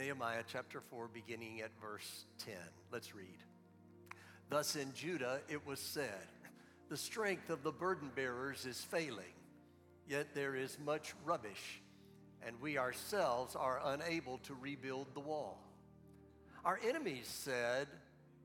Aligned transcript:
Nehemiah 0.00 0.44
chapter 0.50 0.80
4, 0.80 1.10
beginning 1.12 1.60
at 1.60 1.78
verse 1.78 2.24
10. 2.46 2.54
Let's 2.90 3.14
read. 3.14 3.36
Thus 4.48 4.74
in 4.74 4.94
Judah 4.94 5.40
it 5.46 5.66
was 5.66 5.78
said, 5.78 6.26
The 6.88 6.96
strength 6.96 7.50
of 7.50 7.62
the 7.62 7.70
burden 7.70 8.10
bearers 8.16 8.64
is 8.64 8.80
failing, 8.80 9.34
yet 10.08 10.28
there 10.34 10.56
is 10.56 10.78
much 10.86 11.12
rubbish, 11.26 11.82
and 12.46 12.58
we 12.62 12.78
ourselves 12.78 13.54
are 13.54 13.78
unable 13.84 14.38
to 14.44 14.54
rebuild 14.58 15.08
the 15.12 15.20
wall. 15.20 15.60
Our 16.64 16.80
enemies 16.82 17.28
said, 17.28 17.86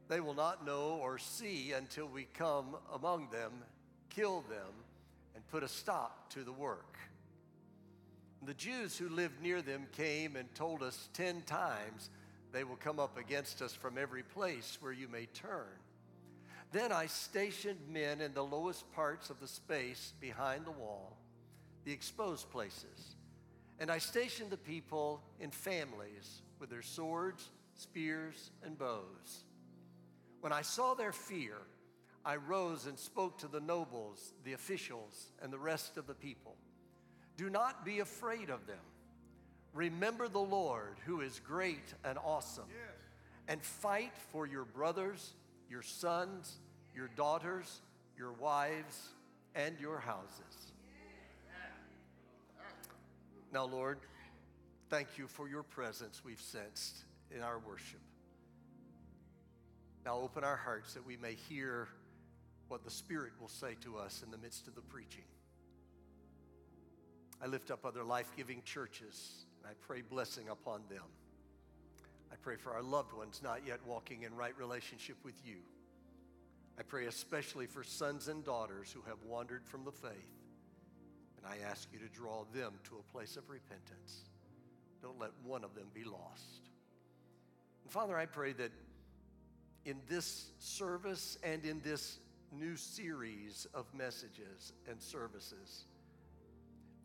They 0.10 0.20
will 0.20 0.34
not 0.34 0.66
know 0.66 1.00
or 1.02 1.18
see 1.18 1.72
until 1.72 2.08
we 2.08 2.28
come 2.34 2.76
among 2.94 3.30
them, 3.30 3.64
kill 4.10 4.42
them, 4.50 4.74
and 5.34 5.48
put 5.48 5.64
a 5.64 5.70
stop 5.70 6.30
to 6.32 6.44
the 6.44 6.52
work. 6.52 6.98
The 8.46 8.54
Jews 8.54 8.96
who 8.96 9.10
lived 9.10 9.42
near 9.42 9.62
them 9.64 9.88
came 9.92 10.36
and 10.36 10.54
told 10.54 10.84
us 10.84 11.10
ten 11.14 11.42
times, 11.42 12.12
They 12.52 12.64
will 12.64 12.76
come 12.76 13.00
up 13.00 13.18
against 13.18 13.62
us 13.62 13.74
from 13.74 13.98
every 13.98 14.22
place 14.22 14.78
where 14.82 14.92
you 14.92 15.08
may 15.08 15.26
turn. 15.26 15.66
Then 16.72 16.92
I 16.92 17.08
stationed 17.08 17.80
men 17.90 18.22
in 18.22 18.34
the 18.34 18.44
lowest 18.44 18.92
parts 18.94 19.30
of 19.30 19.40
the 19.40 19.48
space 19.48 20.14
behind 20.20 20.66
the 20.66 20.72
wall, 20.72 21.18
the 21.86 21.92
exposed 21.92 22.50
places. 22.52 23.16
And 23.80 23.90
I 23.90 23.98
stationed 23.98 24.52
the 24.52 24.58
people 24.58 25.22
in 25.40 25.50
families 25.50 26.42
with 26.60 26.70
their 26.70 26.84
swords, 26.84 27.50
spears, 27.74 28.52
and 28.64 28.78
bows. 28.78 29.44
When 30.42 30.54
I 30.54 30.62
saw 30.62 30.94
their 30.94 31.14
fear, 31.14 31.58
I 32.24 32.36
rose 32.36 32.86
and 32.86 32.98
spoke 33.00 33.40
to 33.40 33.48
the 33.48 33.60
nobles, 33.60 34.34
the 34.44 34.54
officials, 34.54 35.32
and 35.42 35.52
the 35.52 35.58
rest 35.58 35.98
of 35.98 36.08
the 36.08 36.14
people. 36.14 36.56
Do 37.38 37.50
not 37.50 37.86
be 37.86 38.00
afraid 38.00 38.50
of 38.50 38.66
them. 38.68 38.78
Remember 39.74 40.28
the 40.28 40.40
Lord, 40.40 40.96
who 41.06 41.22
is 41.22 41.42
great 41.46 41.94
and 42.06 42.18
awesome, 42.24 42.66
yes. 42.70 42.96
and 43.50 43.62
fight 43.62 44.14
for 44.32 44.48
your 44.48 44.64
brothers, 44.64 45.34
your 45.70 45.82
sons, 45.82 46.60
your 46.96 47.10
daughters, 47.18 47.82
your 48.18 48.32
wives, 48.32 49.10
and 49.54 49.78
your 49.80 50.00
houses. 50.00 50.72
Now, 53.52 53.66
Lord, 53.66 54.00
thank 54.90 55.18
you 55.18 55.28
for 55.28 55.48
your 55.48 55.64
presence 55.64 56.24
we've 56.24 56.42
sensed 56.42 57.04
in 57.34 57.42
our 57.42 57.60
worship. 57.60 58.02
Now, 60.06 60.18
open 60.18 60.44
our 60.44 60.58
hearts 60.58 60.94
that 60.94 61.06
we 61.06 61.18
may 61.18 61.34
hear 61.34 61.88
what 62.68 62.84
the 62.84 62.92
Spirit 62.92 63.32
will 63.40 63.48
say 63.48 63.76
to 63.82 63.98
us 63.98 64.24
in 64.24 64.32
the 64.32 64.38
midst 64.38 64.68
of 64.68 64.76
the 64.76 64.82
preaching. 64.82 65.24
I 67.42 67.48
lift 67.48 67.72
up 67.72 67.86
other 67.86 68.04
life 68.04 68.32
giving 68.36 68.62
churches 68.64 69.46
and 69.60 69.70
I 69.70 69.74
pray 69.86 70.02
blessing 70.02 70.50
upon 70.50 70.82
them. 70.90 71.04
I 72.32 72.36
pray 72.42 72.56
for 72.56 72.74
our 72.74 72.82
loved 72.82 73.14
ones 73.14 73.42
not 73.44 73.62
yet 73.66 73.80
walking 73.86 74.24
in 74.24 74.36
right 74.36 74.58
relationship 74.58 75.18
with 75.24 75.36
you. 75.46 75.58
I 76.78 76.84
pray 76.84 77.06
especially 77.06 77.66
for 77.66 77.84
sons 77.84 78.28
and 78.28 78.44
daughters 78.44 78.92
who 78.92 79.02
have 79.08 79.18
wandered 79.26 79.66
from 79.66 79.86
the 79.86 79.92
faith. 79.92 80.12
And 81.38 81.46
I 81.46 81.70
ask 81.70 81.88
you 81.94 82.00
to 82.00 82.08
draw 82.08 82.44
them 82.54 82.74
to 82.86 82.98
a 82.98 83.12
place 83.12 83.38
of 83.38 83.50
repentance. 83.50 84.26
Don't 85.02 85.20
let 85.20 85.32
one 85.44 85.64
of 85.64 85.76
them 85.76 85.88
be 85.94 86.04
lost. 86.04 86.70
And 87.84 87.92
Father, 87.92 88.18
I 88.18 88.26
pray 88.26 88.54
that 88.54 88.72
in 89.86 89.98
this 90.10 90.50
service 90.60 91.38
and 91.44 91.64
in 91.64 91.80
this 91.82 92.20
new 92.52 92.76
series 92.76 93.68
of 93.74 93.86
messages 93.94 94.74
and 94.90 95.02
services, 95.02 95.86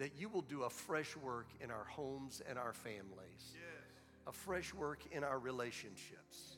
that 0.01 0.13
you 0.19 0.31
will 0.31 0.41
do 0.41 0.63
a 0.63 0.71
fresh 0.71 1.15
work 1.19 1.49
in 1.61 1.71
our 1.71 1.85
homes 1.85 2.41
and 2.49 2.59
our 2.59 2.73
families, 2.73 3.53
yes. 3.53 3.85
a 4.27 4.33
fresh 4.33 4.73
work 4.73 5.03
in 5.13 5.23
our 5.23 5.39
relationships, 5.39 6.57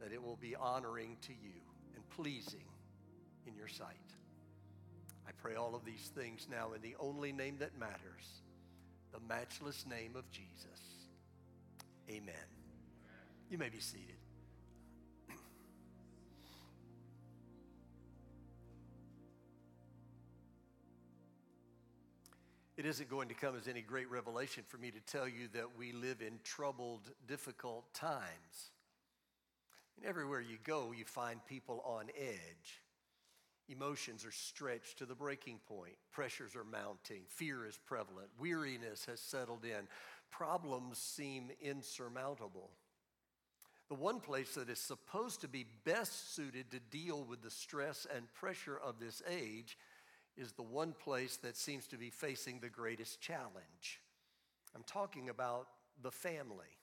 that 0.00 0.12
it 0.12 0.22
will 0.22 0.36
be 0.36 0.54
honoring 0.54 1.16
to 1.20 1.32
you 1.32 1.60
and 1.96 2.08
pleasing 2.10 2.62
in 3.44 3.56
your 3.56 3.66
sight. 3.66 3.96
I 5.26 5.32
pray 5.32 5.56
all 5.56 5.74
of 5.74 5.84
these 5.84 6.12
things 6.14 6.46
now 6.48 6.74
in 6.74 6.80
the 6.80 6.94
only 7.00 7.32
name 7.32 7.56
that 7.58 7.76
matters, 7.76 8.42
the 9.10 9.18
matchless 9.28 9.84
name 9.84 10.14
of 10.14 10.30
Jesus. 10.30 11.08
Amen. 12.08 12.34
You 13.50 13.58
may 13.58 13.68
be 13.68 13.80
seated. 13.80 14.21
It 22.82 22.88
isn't 22.88 23.08
going 23.08 23.28
to 23.28 23.34
come 23.34 23.54
as 23.56 23.68
any 23.68 23.80
great 23.80 24.10
revelation 24.10 24.64
for 24.66 24.76
me 24.76 24.90
to 24.90 24.98
tell 25.02 25.28
you 25.28 25.46
that 25.52 25.78
we 25.78 25.92
live 25.92 26.20
in 26.20 26.40
troubled, 26.42 27.12
difficult 27.28 27.84
times. 27.94 28.72
And 29.96 30.04
everywhere 30.04 30.40
you 30.40 30.56
go, 30.64 30.90
you 30.90 31.04
find 31.04 31.38
people 31.46 31.80
on 31.86 32.06
edge. 32.18 32.82
Emotions 33.68 34.24
are 34.24 34.32
stretched 34.32 34.98
to 34.98 35.06
the 35.06 35.14
breaking 35.14 35.60
point. 35.68 35.94
Pressures 36.10 36.56
are 36.56 36.64
mounting. 36.64 37.22
Fear 37.28 37.66
is 37.66 37.78
prevalent. 37.86 38.30
Weariness 38.36 39.04
has 39.06 39.20
settled 39.20 39.64
in. 39.64 39.86
Problems 40.32 40.98
seem 40.98 41.52
insurmountable. 41.60 42.70
The 43.90 43.94
one 43.94 44.18
place 44.18 44.56
that 44.56 44.68
is 44.68 44.80
supposed 44.80 45.40
to 45.42 45.48
be 45.48 45.66
best 45.84 46.34
suited 46.34 46.72
to 46.72 46.80
deal 46.80 47.22
with 47.22 47.42
the 47.42 47.50
stress 47.50 48.08
and 48.12 48.24
pressure 48.34 48.80
of 48.84 48.98
this 48.98 49.22
age 49.30 49.78
is 50.36 50.52
the 50.52 50.62
one 50.62 50.92
place 50.92 51.36
that 51.38 51.56
seems 51.56 51.86
to 51.88 51.96
be 51.96 52.10
facing 52.10 52.58
the 52.58 52.68
greatest 52.68 53.20
challenge. 53.20 54.00
I'm 54.74 54.84
talking 54.84 55.28
about 55.28 55.68
the 56.02 56.10
family. 56.10 56.78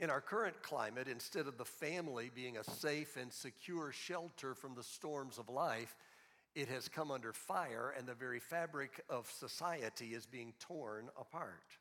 In 0.00 0.10
our 0.10 0.20
current 0.20 0.62
climate, 0.62 1.08
instead 1.08 1.46
of 1.46 1.58
the 1.58 1.64
family 1.64 2.30
being 2.34 2.56
a 2.56 2.64
safe 2.64 3.16
and 3.16 3.32
secure 3.32 3.90
shelter 3.92 4.54
from 4.54 4.74
the 4.74 4.82
storms 4.82 5.38
of 5.38 5.48
life, 5.48 5.96
it 6.54 6.68
has 6.68 6.88
come 6.88 7.10
under 7.10 7.32
fire 7.32 7.94
and 7.96 8.06
the 8.06 8.14
very 8.14 8.40
fabric 8.40 9.02
of 9.08 9.30
society 9.30 10.08
is 10.14 10.26
being 10.26 10.52
torn 10.60 11.08
apart. 11.18 11.76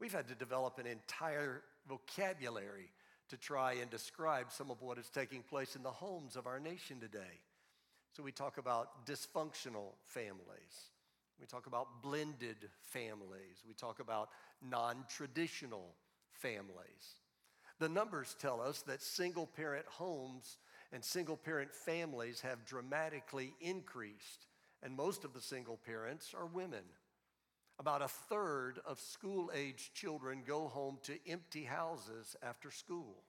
We've 0.00 0.12
had 0.12 0.28
to 0.28 0.34
develop 0.34 0.78
an 0.78 0.86
entire 0.86 1.62
vocabulary 1.88 2.90
to 3.28 3.36
try 3.36 3.74
and 3.74 3.90
describe 3.90 4.50
some 4.50 4.70
of 4.70 4.80
what 4.80 4.98
is 4.98 5.10
taking 5.10 5.42
place 5.42 5.76
in 5.76 5.82
the 5.82 5.90
homes 5.90 6.36
of 6.36 6.46
our 6.46 6.60
nation 6.60 7.00
today. 7.00 7.40
So 8.12 8.22
we 8.22 8.32
talk 8.32 8.58
about 8.58 9.06
dysfunctional 9.06 9.92
families. 10.04 10.90
We 11.40 11.46
talk 11.46 11.66
about 11.66 12.02
blended 12.02 12.68
families. 12.80 13.62
We 13.66 13.74
talk 13.74 14.00
about 14.00 14.30
non 14.60 15.04
traditional 15.08 15.94
families. 16.32 17.20
The 17.78 17.88
numbers 17.88 18.34
tell 18.40 18.60
us 18.60 18.82
that 18.82 19.02
single 19.02 19.46
parent 19.46 19.86
homes 19.86 20.58
and 20.92 21.04
single 21.04 21.36
parent 21.36 21.72
families 21.72 22.40
have 22.40 22.64
dramatically 22.64 23.54
increased, 23.60 24.46
and 24.82 24.96
most 24.96 25.24
of 25.24 25.32
the 25.32 25.40
single 25.40 25.76
parents 25.76 26.34
are 26.34 26.46
women. 26.46 26.82
About 27.78 28.02
a 28.02 28.08
third 28.08 28.80
of 28.84 28.98
school 28.98 29.52
age 29.54 29.92
children 29.94 30.42
go 30.44 30.66
home 30.66 30.98
to 31.04 31.16
empty 31.28 31.62
houses 31.62 32.34
after 32.42 32.72
school. 32.72 33.22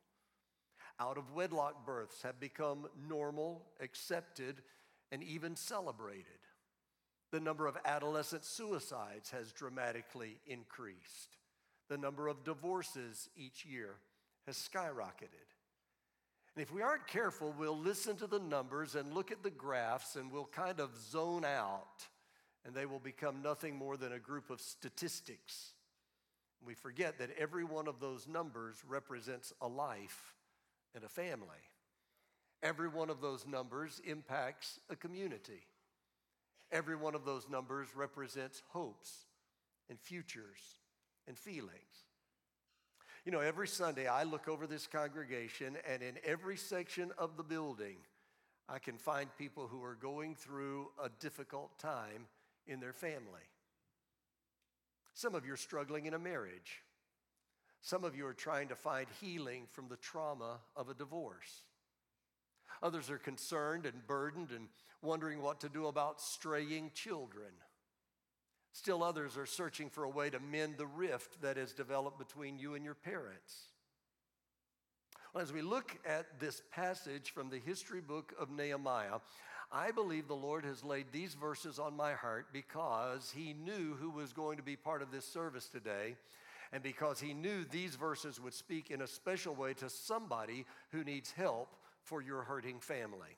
Out 1.00 1.18
of 1.18 1.32
wedlock 1.34 1.86
births 1.86 2.22
have 2.24 2.40
become 2.40 2.88
normal, 3.08 3.64
accepted, 3.80 4.62
and 5.12 5.24
even 5.24 5.56
celebrated. 5.56 6.26
The 7.32 7.40
number 7.40 7.68
of 7.68 7.78
adolescent 7.86 8.44
suicides 8.44 9.30
has 9.30 9.52
dramatically 9.52 10.40
increased. 10.46 11.38
The 11.88 11.98
number 11.98 12.28
of 12.28 12.44
divorces 12.44 13.30
each 13.38 13.66
year 13.66 13.96
has 14.46 14.58
skyrocketed. 14.58 15.48
And 16.56 16.64
if 16.64 16.74
we 16.74 16.82
aren't 16.82 17.08
careful, 17.08 17.54
we'll 17.58 17.78
listen 17.78 18.18
to 18.18 18.28
the 18.28 18.40
numbers 18.40 18.96
and 18.96 19.14
look 19.14 19.32
at 19.32 19.44
the 19.44 19.50
graphs 19.50 20.16
and 20.16 20.32
we'll 20.32 20.46
kind 20.46 20.80
of 20.80 20.98
zone 20.98 21.46
out, 21.46 22.04
and 22.66 22.76
they 22.76 22.86
will 22.86 23.00
become 23.00 23.42
nothing 23.42 23.76
more 23.76 23.96
than 23.96 24.12
a 24.12 24.20
group 24.20 24.50
of 24.50 24.60
statistics. 24.60 25.74
We 26.66 26.74
forget 26.74 27.20
that 27.20 27.30
every 27.38 27.64
one 27.64 27.88
of 27.88 28.00
those 28.00 28.28
numbers 28.28 28.84
represents 28.86 29.54
a 29.62 29.68
life 29.68 30.34
and 30.96 31.04
a 31.04 31.10
family. 31.10 31.48
Every 32.62 32.90
one 32.90 33.10
of 33.10 33.22
those 33.22 33.46
numbers 33.48 34.02
impacts 34.06 34.80
a 34.90 34.96
community. 34.96 35.62
Every 36.72 36.96
one 36.96 37.16
of 37.16 37.26
those 37.26 37.50
numbers 37.50 37.88
represents 37.96 38.62
hopes 38.70 39.26
and 39.90 40.00
futures 40.00 40.60
and 41.28 41.38
feelings. 41.38 42.06
You 43.26 43.32
know, 43.32 43.40
every 43.40 43.68
Sunday 43.68 44.08
I 44.08 44.24
look 44.24 44.48
over 44.48 44.68
this 44.68 44.88
congregation, 44.88 45.78
and 45.88 46.02
in 46.02 46.18
every 46.26 46.58
section 46.58 47.12
of 47.18 47.38
the 47.38 47.44
building, 47.44 47.98
I 48.68 48.80
can 48.80 48.98
find 48.98 49.30
people 49.38 49.68
who 49.68 49.84
are 49.84 49.96
going 49.96 50.36
through 50.36 50.90
a 51.04 51.10
difficult 51.20 51.78
time 51.80 52.28
in 52.68 52.80
their 52.80 52.94
family. 52.94 53.48
Some 55.14 55.36
of 55.36 55.46
you 55.46 55.54
are 55.54 55.58
struggling 55.58 56.06
in 56.06 56.14
a 56.14 56.20
marriage. 56.20 56.82
Some 57.82 58.04
of 58.04 58.16
you 58.16 58.26
are 58.28 58.34
trying 58.34 58.68
to 58.70 58.76
find 58.76 59.08
healing 59.22 59.64
from 59.72 59.88
the 59.88 59.98
trauma 59.98 60.58
of 60.76 60.90
a 60.90 60.94
divorce. 60.94 61.64
Others 62.82 63.10
are 63.10 63.18
concerned 63.18 63.86
and 63.86 64.06
burdened 64.08 64.52
and 64.52 64.68
wondering 65.02 65.42
what 65.42 65.60
to 65.62 65.70
do 65.70 65.88
about 65.88 66.22
straying 66.22 66.92
children. 66.94 67.52
Still, 68.72 69.04
others 69.04 69.38
are 69.38 69.46
searching 69.46 69.90
for 69.90 70.04
a 70.04 70.10
way 70.10 70.30
to 70.30 70.40
mend 70.40 70.78
the 70.78 70.86
rift 70.86 71.42
that 71.42 71.58
has 71.58 71.74
developed 71.74 72.20
between 72.20 72.60
you 72.60 72.76
and 72.76 72.86
your 72.86 72.94
parents. 72.94 73.70
Well, 75.34 75.44
as 75.44 75.54
we 75.54 75.62
look 75.62 75.98
at 76.06 76.40
this 76.40 76.62
passage 76.72 77.32
from 77.32 77.50
the 77.50 77.60
history 77.60 78.02
book 78.02 78.34
of 78.40 78.50
Nehemiah, 78.50 79.20
I 79.72 79.92
believe 79.92 80.28
the 80.28 80.34
Lord 80.34 80.66
has 80.66 80.84
laid 80.84 81.08
these 81.12 81.36
verses 81.36 81.78
on 81.78 81.96
my 81.96 82.14
heart 82.14 82.48
because 82.52 83.32
He 83.36 83.54
knew 83.54 83.96
who 84.00 84.10
was 84.10 84.34
going 84.34 84.58
to 84.58 84.64
be 84.64 84.76
part 84.76 85.02
of 85.02 85.12
this 85.12 85.26
service 85.26 85.68
today, 85.68 86.16
and 86.72 86.84
because 86.84 87.20
He 87.20 87.34
knew 87.34 87.64
these 87.64 87.96
verses 87.96 88.40
would 88.40 88.54
speak 88.54 88.92
in 88.92 89.02
a 89.02 89.08
special 89.08 89.56
way 89.56 89.74
to 89.76 89.90
somebody 89.90 90.66
who 90.92 91.04
needs 91.04 91.32
help 91.32 91.76
for 92.04 92.22
your 92.22 92.44
hurting 92.44 92.80
family. 92.80 93.38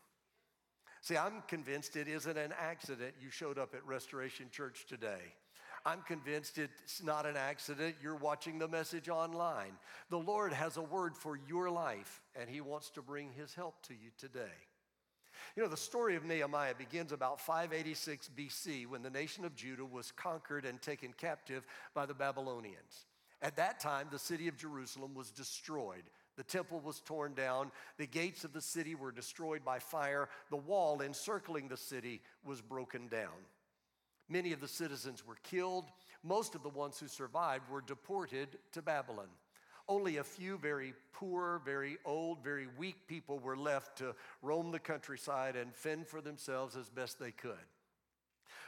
See, 1.01 1.17
I'm 1.17 1.41
convinced 1.47 1.95
it 1.95 2.07
isn't 2.07 2.37
an 2.37 2.53
accident 2.59 3.15
you 3.21 3.31
showed 3.31 3.57
up 3.57 3.73
at 3.73 3.85
Restoration 3.85 4.47
Church 4.51 4.85
today. 4.87 5.33
I'm 5.83 6.01
convinced 6.03 6.59
it's 6.59 7.01
not 7.01 7.25
an 7.25 7.35
accident 7.35 7.95
you're 8.03 8.15
watching 8.15 8.59
the 8.59 8.67
message 8.67 9.09
online. 9.09 9.71
The 10.11 10.19
Lord 10.19 10.53
has 10.53 10.77
a 10.77 10.81
word 10.81 11.17
for 11.17 11.39
your 11.47 11.71
life, 11.71 12.21
and 12.39 12.47
He 12.47 12.61
wants 12.61 12.91
to 12.91 13.01
bring 13.01 13.31
His 13.31 13.55
help 13.55 13.81
to 13.87 13.93
you 13.93 14.11
today. 14.17 14.53
You 15.55 15.63
know, 15.63 15.69
the 15.69 15.77
story 15.77 16.15
of 16.15 16.23
Nehemiah 16.23 16.75
begins 16.75 17.11
about 17.11 17.41
586 17.41 18.29
BC 18.37 18.87
when 18.87 19.01
the 19.01 19.09
nation 19.09 19.43
of 19.43 19.55
Judah 19.55 19.85
was 19.85 20.11
conquered 20.11 20.65
and 20.65 20.79
taken 20.81 21.13
captive 21.13 21.65
by 21.95 22.05
the 22.05 22.13
Babylonians. 22.13 23.07
At 23.41 23.55
that 23.55 23.79
time, 23.79 24.07
the 24.11 24.19
city 24.19 24.47
of 24.47 24.57
Jerusalem 24.57 25.15
was 25.15 25.31
destroyed. 25.31 26.03
The 26.38 26.43
temple 26.43 26.79
was 26.79 27.01
torn 27.01 27.33
down. 27.33 27.71
The 27.97 28.07
gates 28.07 28.43
of 28.43 28.53
the 28.53 28.61
city 28.61 28.95
were 28.95 29.11
destroyed 29.11 29.65
by 29.65 29.79
fire. 29.79 30.29
The 30.49 30.57
wall 30.57 31.01
encircling 31.01 31.67
the 31.67 31.77
city 31.77 32.21
was 32.45 32.61
broken 32.61 33.07
down. 33.07 33.45
Many 34.29 34.53
of 34.53 34.61
the 34.61 34.67
citizens 34.67 35.25
were 35.25 35.38
killed. 35.43 35.85
Most 36.23 36.55
of 36.55 36.63
the 36.63 36.69
ones 36.69 36.99
who 36.99 37.07
survived 37.07 37.69
were 37.69 37.81
deported 37.81 38.59
to 38.73 38.81
Babylon. 38.81 39.27
Only 39.89 40.17
a 40.17 40.23
few 40.23 40.57
very 40.57 40.93
poor, 41.11 41.61
very 41.65 41.97
old, 42.05 42.43
very 42.43 42.67
weak 42.77 43.07
people 43.07 43.39
were 43.39 43.57
left 43.57 43.97
to 43.97 44.15
roam 44.41 44.71
the 44.71 44.79
countryside 44.79 45.55
and 45.55 45.75
fend 45.75 46.07
for 46.07 46.21
themselves 46.21 46.77
as 46.77 46.89
best 46.89 47.19
they 47.19 47.31
could. 47.31 47.57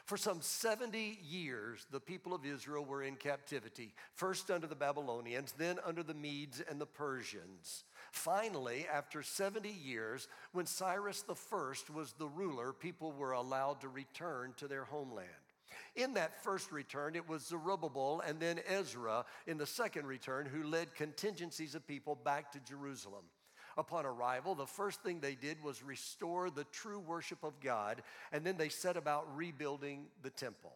For 0.06 0.18
some 0.18 0.42
70 0.42 1.20
years, 1.24 1.86
the 1.90 2.00
people 2.00 2.34
of 2.34 2.46
Israel 2.46 2.84
were 2.84 3.04
in 3.04 3.16
captivity, 3.16 3.94
first 4.16 4.52
under 4.52 4.68
the 4.68 4.76
Babylonians, 4.76 5.54
then 5.58 5.80
under 5.86 6.04
the 6.04 6.14
Medes 6.14 6.62
and 6.70 6.80
the 6.80 6.86
Persians. 6.86 7.86
Finally, 8.12 8.86
after 8.94 9.24
70 9.24 9.70
years, 9.70 10.28
when 10.52 10.66
Cyrus 10.66 11.24
I 11.30 11.94
was 11.94 12.14
the 12.20 12.28
ruler, 12.28 12.74
people 12.74 13.14
were 13.14 13.32
allowed 13.32 13.80
to 13.82 13.88
return 13.88 14.54
to 14.58 14.68
their 14.68 14.84
homeland. 14.84 15.30
In 15.96 16.16
that 16.16 16.44
first 16.44 16.72
return, 16.72 17.16
it 17.16 17.30
was 17.30 17.48
Zerubbabel 17.48 18.22
and 18.28 18.40
then 18.40 18.60
Ezra 18.68 19.26
in 19.48 19.58
the 19.58 19.66
second 19.66 20.06
return 20.06 20.46
who 20.46 20.64
led 20.64 20.96
contingencies 20.96 21.76
of 21.76 21.88
people 21.88 22.16
back 22.16 22.52
to 22.52 22.60
Jerusalem. 22.60 23.24
Upon 23.78 24.06
arrival, 24.06 24.56
the 24.56 24.68
first 24.68 25.02
thing 25.02 25.20
they 25.20 25.36
did 25.36 25.64
was 25.64 25.84
restore 25.84 26.50
the 26.50 26.66
true 26.66 27.00
worship 27.00 27.44
of 27.44 27.60
God, 27.60 28.04
and 28.32 28.46
then 28.46 28.58
they 28.58 28.70
set 28.70 28.98
about 28.98 29.36
rebuilding 29.36 30.06
the 30.22 30.30
temple. 30.30 30.76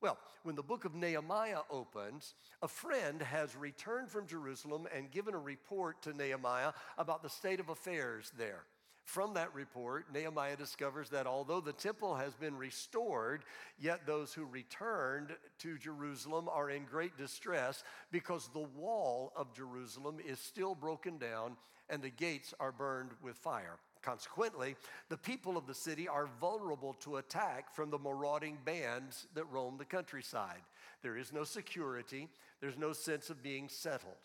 Well, 0.00 0.18
when 0.44 0.54
the 0.54 0.62
book 0.62 0.84
of 0.84 0.94
Nehemiah 0.94 1.62
opens, 1.70 2.34
a 2.62 2.68
friend 2.68 3.20
has 3.20 3.56
returned 3.56 4.08
from 4.10 4.28
Jerusalem 4.28 4.86
and 4.94 5.10
given 5.10 5.34
a 5.34 5.38
report 5.38 6.02
to 6.02 6.12
Nehemiah 6.12 6.72
about 6.96 7.22
the 7.22 7.28
state 7.28 7.58
of 7.58 7.68
affairs 7.68 8.30
there. 8.38 8.62
From 9.08 9.32
that 9.34 9.54
report, 9.54 10.12
Nehemiah 10.12 10.54
discovers 10.54 11.08
that 11.08 11.26
although 11.26 11.62
the 11.62 11.72
temple 11.72 12.14
has 12.16 12.34
been 12.34 12.54
restored, 12.58 13.42
yet 13.80 14.06
those 14.06 14.34
who 14.34 14.44
returned 14.44 15.30
to 15.60 15.78
Jerusalem 15.78 16.46
are 16.46 16.68
in 16.68 16.84
great 16.84 17.16
distress 17.16 17.84
because 18.12 18.50
the 18.52 18.68
wall 18.76 19.32
of 19.34 19.54
Jerusalem 19.54 20.18
is 20.22 20.38
still 20.38 20.74
broken 20.74 21.16
down 21.16 21.56
and 21.88 22.02
the 22.02 22.10
gates 22.10 22.52
are 22.60 22.70
burned 22.70 23.12
with 23.22 23.36
fire. 23.36 23.78
Consequently, 24.02 24.76
the 25.08 25.16
people 25.16 25.56
of 25.56 25.66
the 25.66 25.74
city 25.74 26.06
are 26.06 26.28
vulnerable 26.38 26.92
to 27.00 27.16
attack 27.16 27.74
from 27.74 27.88
the 27.88 27.98
marauding 27.98 28.58
bands 28.66 29.26
that 29.32 29.50
roam 29.50 29.78
the 29.78 29.86
countryside. 29.86 30.60
There 31.00 31.16
is 31.16 31.32
no 31.32 31.44
security, 31.44 32.28
there's 32.60 32.76
no 32.76 32.92
sense 32.92 33.30
of 33.30 33.42
being 33.42 33.70
settled. 33.70 34.16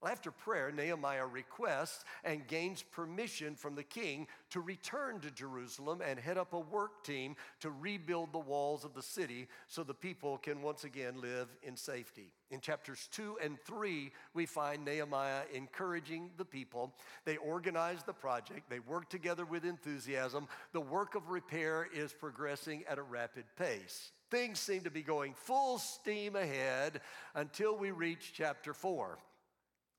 Well, 0.00 0.12
after 0.12 0.30
prayer, 0.30 0.70
Nehemiah 0.70 1.26
requests 1.26 2.04
and 2.22 2.46
gains 2.46 2.84
permission 2.84 3.56
from 3.56 3.74
the 3.74 3.82
king 3.82 4.28
to 4.50 4.60
return 4.60 5.18
to 5.20 5.30
Jerusalem 5.32 6.02
and 6.06 6.20
head 6.20 6.38
up 6.38 6.52
a 6.52 6.60
work 6.60 7.02
team 7.02 7.34
to 7.60 7.70
rebuild 7.70 8.32
the 8.32 8.38
walls 8.38 8.84
of 8.84 8.94
the 8.94 9.02
city 9.02 9.48
so 9.66 9.82
the 9.82 9.94
people 9.94 10.38
can 10.38 10.62
once 10.62 10.84
again 10.84 11.20
live 11.20 11.48
in 11.64 11.76
safety. 11.76 12.30
In 12.52 12.60
chapters 12.60 13.08
two 13.10 13.38
and 13.42 13.58
three, 13.66 14.12
we 14.34 14.46
find 14.46 14.84
Nehemiah 14.84 15.42
encouraging 15.52 16.30
the 16.36 16.44
people. 16.44 16.94
They 17.24 17.36
organize 17.36 18.04
the 18.04 18.12
project, 18.12 18.70
they 18.70 18.80
work 18.80 19.10
together 19.10 19.44
with 19.44 19.64
enthusiasm. 19.64 20.46
The 20.72 20.80
work 20.80 21.16
of 21.16 21.28
repair 21.30 21.88
is 21.92 22.12
progressing 22.12 22.84
at 22.88 22.98
a 22.98 23.02
rapid 23.02 23.46
pace. 23.56 24.12
Things 24.30 24.60
seem 24.60 24.82
to 24.82 24.90
be 24.90 25.02
going 25.02 25.34
full 25.34 25.78
steam 25.78 26.36
ahead 26.36 27.00
until 27.34 27.76
we 27.76 27.90
reach 27.90 28.32
chapter 28.32 28.72
four 28.72 29.18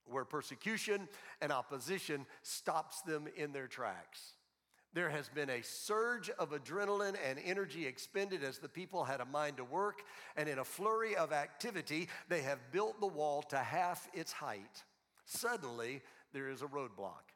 where 0.10 0.26
persecution 0.26 1.08
and 1.42 1.52
opposition 1.52 2.26
stops 2.42 3.02
them 3.02 3.28
in 3.36 3.52
their 3.52 3.68
tracks. 3.68 4.34
There 4.94 5.10
has 5.10 5.30
been 5.30 5.52
a 5.52 5.62
surge 5.62 6.32
of 6.32 6.52
adrenaline 6.52 7.16
and 7.24 7.40
energy 7.46 7.86
expended 7.86 8.44
as 8.44 8.58
the 8.58 8.70
people 8.70 9.04
had 9.04 9.22
a 9.22 9.26
mind 9.26 9.58
to 9.58 9.64
work, 9.64 10.02
and 10.36 10.50
in 10.50 10.60
a 10.60 10.64
flurry 10.64 11.16
of 11.16 11.32
activity, 11.32 12.10
they 12.28 12.42
have 12.42 12.72
built 12.72 13.00
the 13.00 13.08
wall 13.08 13.44
to 13.44 13.58
half 13.58 14.08
its 14.14 14.32
height. 14.32 14.84
Suddenly, 15.26 16.02
there 16.34 16.50
is 16.50 16.64
a 16.64 16.68
roadblock 16.68 17.34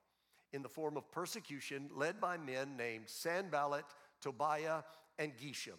in 0.52 0.64
the 0.64 0.70
form 0.70 0.98
of 0.98 1.12
persecution 1.12 1.90
led 1.96 2.20
by 2.20 2.38
men 2.38 2.76
named 2.76 3.06
Sanballat, 3.08 3.86
Tobiah, 4.20 4.82
and 5.20 5.32
Geshem. 5.38 5.78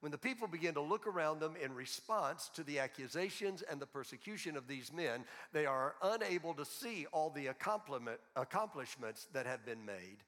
When 0.00 0.12
the 0.12 0.18
people 0.18 0.48
begin 0.48 0.74
to 0.74 0.80
look 0.80 1.06
around 1.06 1.40
them 1.40 1.54
in 1.62 1.74
response 1.74 2.50
to 2.54 2.62
the 2.62 2.78
accusations 2.78 3.62
and 3.62 3.78
the 3.78 3.86
persecution 3.86 4.56
of 4.56 4.66
these 4.66 4.92
men, 4.92 5.24
they 5.52 5.66
are 5.66 5.94
unable 6.02 6.54
to 6.54 6.64
see 6.64 7.06
all 7.12 7.30
the 7.30 7.48
accomplishments 7.48 9.28
that 9.32 9.46
have 9.46 9.66
been 9.66 9.84
made. 9.84 10.18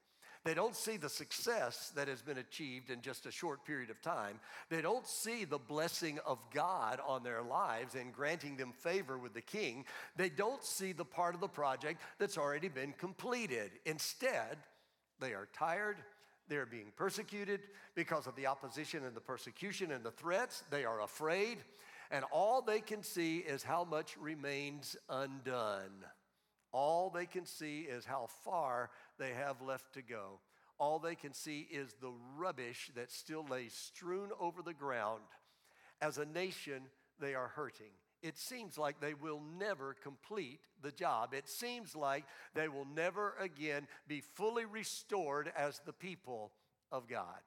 They 0.45 0.53
don't 0.53 0.75
see 0.75 0.97
the 0.97 1.09
success 1.09 1.93
that 1.95 2.09
has 2.09 2.21
been 2.21 2.37
achieved 2.37 2.89
in 2.89 3.01
just 3.01 3.25
a 3.25 3.31
short 3.31 3.65
period 3.65 3.89
of 3.89 4.01
time. 4.01 4.41
They 4.69 4.81
don't 4.81 5.07
see 5.07 5.45
the 5.45 5.57
blessing 5.57 6.19
of 6.25 6.37
God 6.53 6.99
on 7.07 7.23
their 7.23 7.41
lives 7.41 7.95
and 7.95 8.13
granting 8.13 8.57
them 8.57 8.73
favor 8.73 9.17
with 9.17 9.33
the 9.33 9.41
king. 9.41 9.85
They 10.17 10.27
don't 10.29 10.61
see 10.61 10.91
the 10.91 11.05
part 11.05 11.33
of 11.33 11.39
the 11.39 11.47
project 11.47 12.01
that's 12.19 12.37
already 12.37 12.67
been 12.67 12.93
completed. 12.97 13.71
Instead, 13.85 14.57
they 15.21 15.33
are 15.33 15.47
tired 15.53 15.95
they're 16.49 16.65
being 16.65 16.91
persecuted 16.95 17.61
because 17.95 18.27
of 18.27 18.35
the 18.35 18.47
opposition 18.47 19.05
and 19.05 19.15
the 19.15 19.21
persecution 19.21 19.91
and 19.91 20.03
the 20.03 20.11
threats. 20.11 20.63
They 20.69 20.85
are 20.85 21.01
afraid. 21.01 21.59
And 22.11 22.25
all 22.31 22.61
they 22.61 22.81
can 22.81 23.03
see 23.03 23.37
is 23.39 23.63
how 23.63 23.83
much 23.83 24.17
remains 24.17 24.95
undone. 25.09 26.05
All 26.71 27.09
they 27.09 27.25
can 27.25 27.45
see 27.45 27.81
is 27.81 28.05
how 28.05 28.27
far 28.43 28.89
they 29.17 29.31
have 29.33 29.61
left 29.61 29.93
to 29.93 30.01
go. 30.01 30.39
All 30.79 30.99
they 30.99 31.15
can 31.15 31.33
see 31.33 31.67
is 31.71 31.95
the 32.01 32.11
rubbish 32.35 32.91
that 32.95 33.11
still 33.11 33.45
lays 33.49 33.73
strewn 33.73 34.29
over 34.39 34.61
the 34.61 34.73
ground. 34.73 35.21
As 36.01 36.17
a 36.17 36.25
nation, 36.25 36.83
they 37.19 37.35
are 37.35 37.47
hurting 37.47 37.91
it 38.23 38.37
seems 38.37 38.77
like 38.77 38.99
they 38.99 39.13
will 39.13 39.41
never 39.59 39.95
complete 40.01 40.61
the 40.81 40.91
job. 40.91 41.33
It 41.33 41.47
seems 41.49 41.95
like 41.95 42.23
they 42.55 42.69
will 42.69 42.87
never 42.95 43.35
again 43.39 43.87
be 44.07 44.21
fully 44.21 44.65
restored 44.65 45.51
as 45.55 45.81
the 45.85 45.93
people 45.93 46.51
of 46.91 47.07
God. 47.07 47.39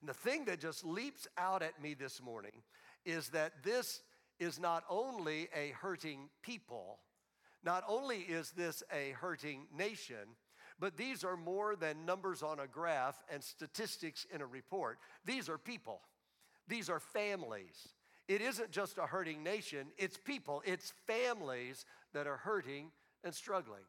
And 0.00 0.08
the 0.08 0.14
thing 0.14 0.44
that 0.46 0.60
just 0.60 0.84
leaps 0.84 1.28
out 1.38 1.62
at 1.62 1.80
me 1.80 1.94
this 1.94 2.20
morning 2.20 2.62
is 3.04 3.28
that 3.30 3.62
this 3.62 4.02
is 4.40 4.58
not 4.58 4.84
only 4.90 5.48
a 5.54 5.70
hurting 5.70 6.28
people, 6.42 6.98
not 7.64 7.84
only 7.88 8.18
is 8.18 8.50
this 8.52 8.82
a 8.92 9.10
hurting 9.12 9.66
nation, 9.76 10.36
but 10.80 10.96
these 10.96 11.24
are 11.24 11.36
more 11.36 11.74
than 11.76 12.06
numbers 12.06 12.42
on 12.42 12.60
a 12.60 12.66
graph 12.66 13.22
and 13.32 13.42
statistics 13.42 14.26
in 14.32 14.40
a 14.40 14.46
report. 14.46 14.98
These 15.24 15.48
are 15.48 15.58
people, 15.58 16.00
these 16.66 16.90
are 16.90 17.00
families. 17.00 17.88
It 18.28 18.42
isn't 18.42 18.70
just 18.70 18.98
a 18.98 19.06
hurting 19.06 19.42
nation, 19.42 19.88
it's 19.96 20.18
people, 20.18 20.62
it's 20.66 20.92
families 21.06 21.86
that 22.12 22.26
are 22.26 22.36
hurting 22.36 22.90
and 23.24 23.34
struggling. 23.34 23.82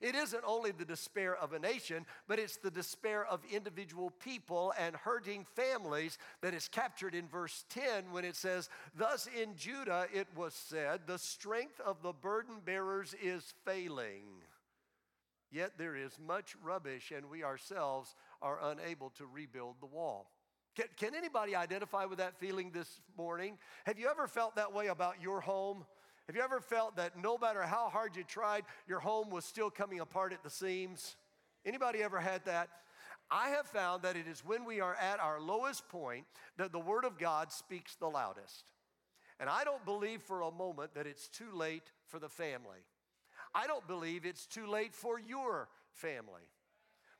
It 0.00 0.14
isn't 0.14 0.44
only 0.46 0.70
the 0.70 0.84
despair 0.84 1.34
of 1.34 1.52
a 1.52 1.58
nation, 1.58 2.06
but 2.28 2.38
it's 2.38 2.56
the 2.56 2.70
despair 2.70 3.24
of 3.26 3.40
individual 3.50 4.10
people 4.10 4.72
and 4.78 4.94
hurting 4.94 5.44
families 5.56 6.18
that 6.40 6.54
is 6.54 6.68
captured 6.68 7.14
in 7.14 7.26
verse 7.26 7.64
10 7.70 8.12
when 8.12 8.24
it 8.24 8.36
says, 8.36 8.68
Thus 8.94 9.28
in 9.40 9.56
Judah 9.56 10.06
it 10.12 10.28
was 10.36 10.54
said, 10.54 11.00
the 11.06 11.18
strength 11.18 11.80
of 11.80 12.02
the 12.02 12.12
burden 12.12 12.56
bearers 12.64 13.14
is 13.20 13.54
failing. 13.64 14.44
Yet 15.50 15.72
there 15.78 15.96
is 15.96 16.12
much 16.24 16.54
rubbish, 16.62 17.10
and 17.14 17.30
we 17.30 17.42
ourselves 17.42 18.14
are 18.42 18.60
unable 18.62 19.10
to 19.10 19.26
rebuild 19.26 19.76
the 19.80 19.86
wall. 19.86 20.30
Can, 20.78 20.86
can 20.96 21.14
anybody 21.16 21.56
identify 21.56 22.04
with 22.04 22.18
that 22.18 22.38
feeling 22.38 22.70
this 22.70 23.00
morning? 23.16 23.58
Have 23.84 23.98
you 23.98 24.08
ever 24.08 24.28
felt 24.28 24.54
that 24.54 24.72
way 24.72 24.86
about 24.86 25.20
your 25.20 25.40
home? 25.40 25.84
Have 26.28 26.36
you 26.36 26.42
ever 26.42 26.60
felt 26.60 26.94
that 26.98 27.20
no 27.20 27.36
matter 27.36 27.64
how 27.64 27.88
hard 27.88 28.14
you 28.14 28.22
tried, 28.22 28.62
your 28.86 29.00
home 29.00 29.28
was 29.28 29.44
still 29.44 29.70
coming 29.70 29.98
apart 29.98 30.32
at 30.32 30.44
the 30.44 30.50
seams? 30.50 31.16
Anybody 31.66 32.00
ever 32.00 32.20
had 32.20 32.44
that? 32.44 32.68
I 33.28 33.48
have 33.48 33.66
found 33.66 34.04
that 34.04 34.16
it 34.16 34.28
is 34.28 34.44
when 34.46 34.64
we 34.64 34.80
are 34.80 34.94
at 34.94 35.18
our 35.18 35.40
lowest 35.40 35.88
point 35.88 36.26
that 36.58 36.70
the 36.70 36.78
Word 36.78 37.04
of 37.04 37.18
God 37.18 37.50
speaks 37.50 37.96
the 37.96 38.06
loudest. 38.06 38.62
And 39.40 39.50
I 39.50 39.64
don't 39.64 39.84
believe 39.84 40.22
for 40.22 40.42
a 40.42 40.52
moment 40.52 40.94
that 40.94 41.08
it's 41.08 41.26
too 41.26 41.52
late 41.52 41.90
for 42.06 42.20
the 42.20 42.28
family. 42.28 42.84
I 43.52 43.66
don't 43.66 43.86
believe 43.88 44.24
it's 44.24 44.46
too 44.46 44.68
late 44.68 44.94
for 44.94 45.18
your 45.18 45.68
family. 45.90 46.46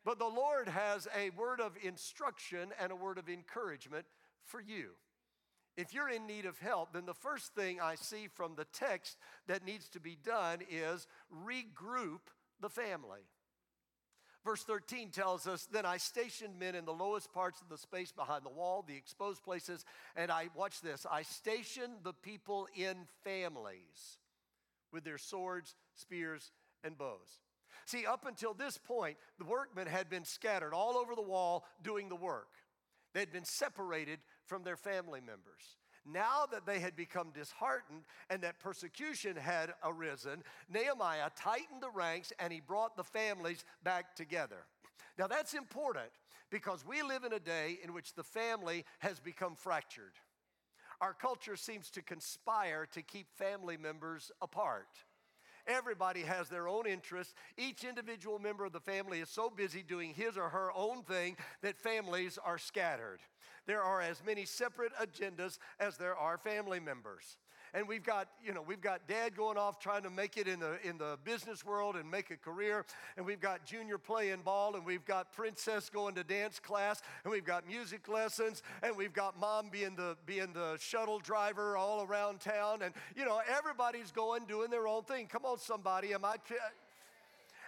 But 0.08 0.18
the 0.18 0.24
Lord 0.24 0.68
has 0.68 1.06
a 1.14 1.28
word 1.38 1.60
of 1.60 1.76
instruction 1.82 2.70
and 2.80 2.90
a 2.90 2.96
word 2.96 3.18
of 3.18 3.28
encouragement 3.28 4.06
for 4.42 4.58
you. 4.58 4.92
If 5.76 5.92
you're 5.92 6.08
in 6.08 6.26
need 6.26 6.46
of 6.46 6.58
help, 6.58 6.94
then 6.94 7.04
the 7.04 7.12
first 7.12 7.54
thing 7.54 7.78
I 7.78 7.94
see 7.94 8.26
from 8.26 8.54
the 8.54 8.64
text 8.72 9.18
that 9.48 9.66
needs 9.66 9.86
to 9.90 10.00
be 10.00 10.16
done 10.24 10.60
is 10.70 11.06
regroup 11.30 12.20
the 12.58 12.70
family. 12.70 13.20
Verse 14.46 14.64
13 14.64 15.10
tells 15.10 15.46
us 15.46 15.68
Then 15.70 15.84
I 15.84 15.98
stationed 15.98 16.58
men 16.58 16.74
in 16.74 16.86
the 16.86 16.90
lowest 16.94 17.30
parts 17.34 17.60
of 17.60 17.68
the 17.68 17.76
space 17.76 18.10
behind 18.10 18.46
the 18.46 18.48
wall, 18.48 18.82
the 18.88 18.96
exposed 18.96 19.42
places, 19.42 19.84
and 20.16 20.32
I, 20.32 20.48
watch 20.54 20.80
this, 20.80 21.04
I 21.04 21.20
stationed 21.20 21.98
the 22.02 22.14
people 22.14 22.66
in 22.74 22.96
families 23.24 24.16
with 24.90 25.04
their 25.04 25.18
swords, 25.18 25.76
spears, 25.92 26.50
and 26.82 26.96
bows. 26.96 27.42
See, 27.86 28.06
up 28.06 28.26
until 28.26 28.54
this 28.54 28.78
point, 28.78 29.16
the 29.38 29.44
workmen 29.44 29.86
had 29.86 30.10
been 30.10 30.24
scattered 30.24 30.74
all 30.74 30.96
over 30.96 31.14
the 31.14 31.22
wall 31.22 31.64
doing 31.82 32.08
the 32.08 32.16
work. 32.16 32.48
They'd 33.14 33.32
been 33.32 33.44
separated 33.44 34.20
from 34.44 34.62
their 34.62 34.76
family 34.76 35.20
members. 35.20 35.76
Now 36.10 36.46
that 36.52 36.64
they 36.64 36.78
had 36.78 36.96
become 36.96 37.30
disheartened 37.34 38.02
and 38.30 38.42
that 38.42 38.60
persecution 38.60 39.36
had 39.36 39.74
arisen, 39.84 40.42
Nehemiah 40.72 41.30
tightened 41.36 41.82
the 41.82 41.90
ranks 41.90 42.32
and 42.38 42.52
he 42.52 42.60
brought 42.60 42.96
the 42.96 43.04
families 43.04 43.64
back 43.82 44.14
together. 44.14 44.64
Now 45.18 45.26
that's 45.26 45.54
important 45.54 46.10
because 46.50 46.86
we 46.86 47.02
live 47.02 47.24
in 47.24 47.32
a 47.32 47.40
day 47.40 47.78
in 47.82 47.92
which 47.92 48.14
the 48.14 48.22
family 48.22 48.84
has 49.00 49.20
become 49.20 49.54
fractured. 49.54 50.12
Our 51.00 51.12
culture 51.12 51.56
seems 51.56 51.90
to 51.90 52.02
conspire 52.02 52.86
to 52.92 53.02
keep 53.02 53.26
family 53.36 53.76
members 53.76 54.32
apart. 54.40 54.88
Everybody 55.68 56.22
has 56.22 56.48
their 56.48 56.66
own 56.66 56.86
interests. 56.86 57.34
Each 57.56 57.84
individual 57.84 58.38
member 58.38 58.64
of 58.64 58.72
the 58.72 58.80
family 58.80 59.20
is 59.20 59.28
so 59.28 59.50
busy 59.50 59.82
doing 59.82 60.14
his 60.14 60.36
or 60.36 60.48
her 60.48 60.72
own 60.74 61.02
thing 61.02 61.36
that 61.62 61.78
families 61.78 62.38
are 62.42 62.58
scattered. 62.58 63.20
There 63.66 63.82
are 63.82 64.00
as 64.00 64.22
many 64.24 64.46
separate 64.46 64.92
agendas 64.94 65.58
as 65.78 65.98
there 65.98 66.16
are 66.16 66.38
family 66.38 66.80
members 66.80 67.36
and 67.74 67.86
we've 67.86 68.04
got 68.04 68.28
you 68.44 68.52
know 68.52 68.62
we've 68.62 68.80
got 68.80 69.06
dad 69.06 69.36
going 69.36 69.56
off 69.56 69.78
trying 69.78 70.02
to 70.02 70.10
make 70.10 70.36
it 70.36 70.48
in 70.48 70.60
the 70.60 70.78
in 70.86 70.98
the 70.98 71.18
business 71.24 71.64
world 71.64 71.96
and 71.96 72.10
make 72.10 72.30
a 72.30 72.36
career 72.36 72.84
and 73.16 73.26
we've 73.26 73.40
got 73.40 73.64
junior 73.64 73.98
playing 73.98 74.40
ball 74.44 74.74
and 74.74 74.84
we've 74.84 75.04
got 75.04 75.32
princess 75.32 75.88
going 75.88 76.14
to 76.14 76.24
dance 76.24 76.58
class 76.58 77.02
and 77.24 77.32
we've 77.32 77.44
got 77.44 77.66
music 77.66 78.08
lessons 78.08 78.62
and 78.82 78.96
we've 78.96 79.12
got 79.12 79.38
mom 79.38 79.68
being 79.70 79.94
the 79.96 80.16
being 80.26 80.52
the 80.52 80.76
shuttle 80.80 81.18
driver 81.18 81.76
all 81.76 82.04
around 82.04 82.40
town 82.40 82.82
and 82.82 82.94
you 83.16 83.24
know 83.24 83.40
everybody's 83.56 84.10
going 84.10 84.44
doing 84.46 84.70
their 84.70 84.86
own 84.86 85.02
thing. 85.02 85.26
Come 85.26 85.44
on 85.44 85.58
somebody 85.58 86.12
am 86.12 86.24
i 86.24 86.36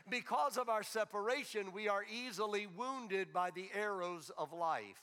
because 0.09 0.57
of 0.57 0.69
our 0.69 0.83
separation 0.83 1.73
we 1.73 1.89
are 1.89 2.05
easily 2.11 2.67
wounded 2.77 3.33
by 3.33 3.51
the 3.51 3.69
arrows 3.75 4.31
of 4.39 4.53
life 4.53 5.03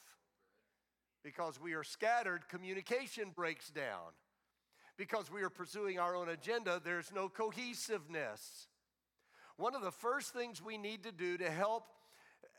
because 1.24 1.60
we 1.62 1.74
are 1.74 1.84
scattered 1.84 2.48
communication 2.50 3.32
breaks 3.36 3.70
down 3.70 4.12
because 4.98 5.32
we 5.32 5.44
are 5.44 5.50
pursuing 5.50 6.00
our 6.00 6.16
own 6.16 6.30
agenda, 6.30 6.82
there's 6.84 7.12
no 7.14 7.30
cohesiveness. 7.30 8.68
One 9.58 9.76
of 9.76 9.82
the 9.82 9.92
first 9.92 10.34
things 10.34 10.62
we 10.62 10.78
need 10.78 11.04
to 11.04 11.12
do 11.12 11.38
to 11.38 11.50
help 11.50 11.86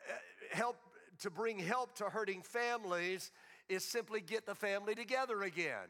uh, 0.08 0.56
help 0.56 0.76
to 1.20 1.30
bring 1.30 1.58
help 1.58 1.96
to 1.96 2.04
hurting 2.04 2.42
families 2.42 3.30
is 3.68 3.84
simply 3.84 4.20
get 4.20 4.46
the 4.46 4.54
family 4.54 4.94
together 4.94 5.42
again. 5.42 5.88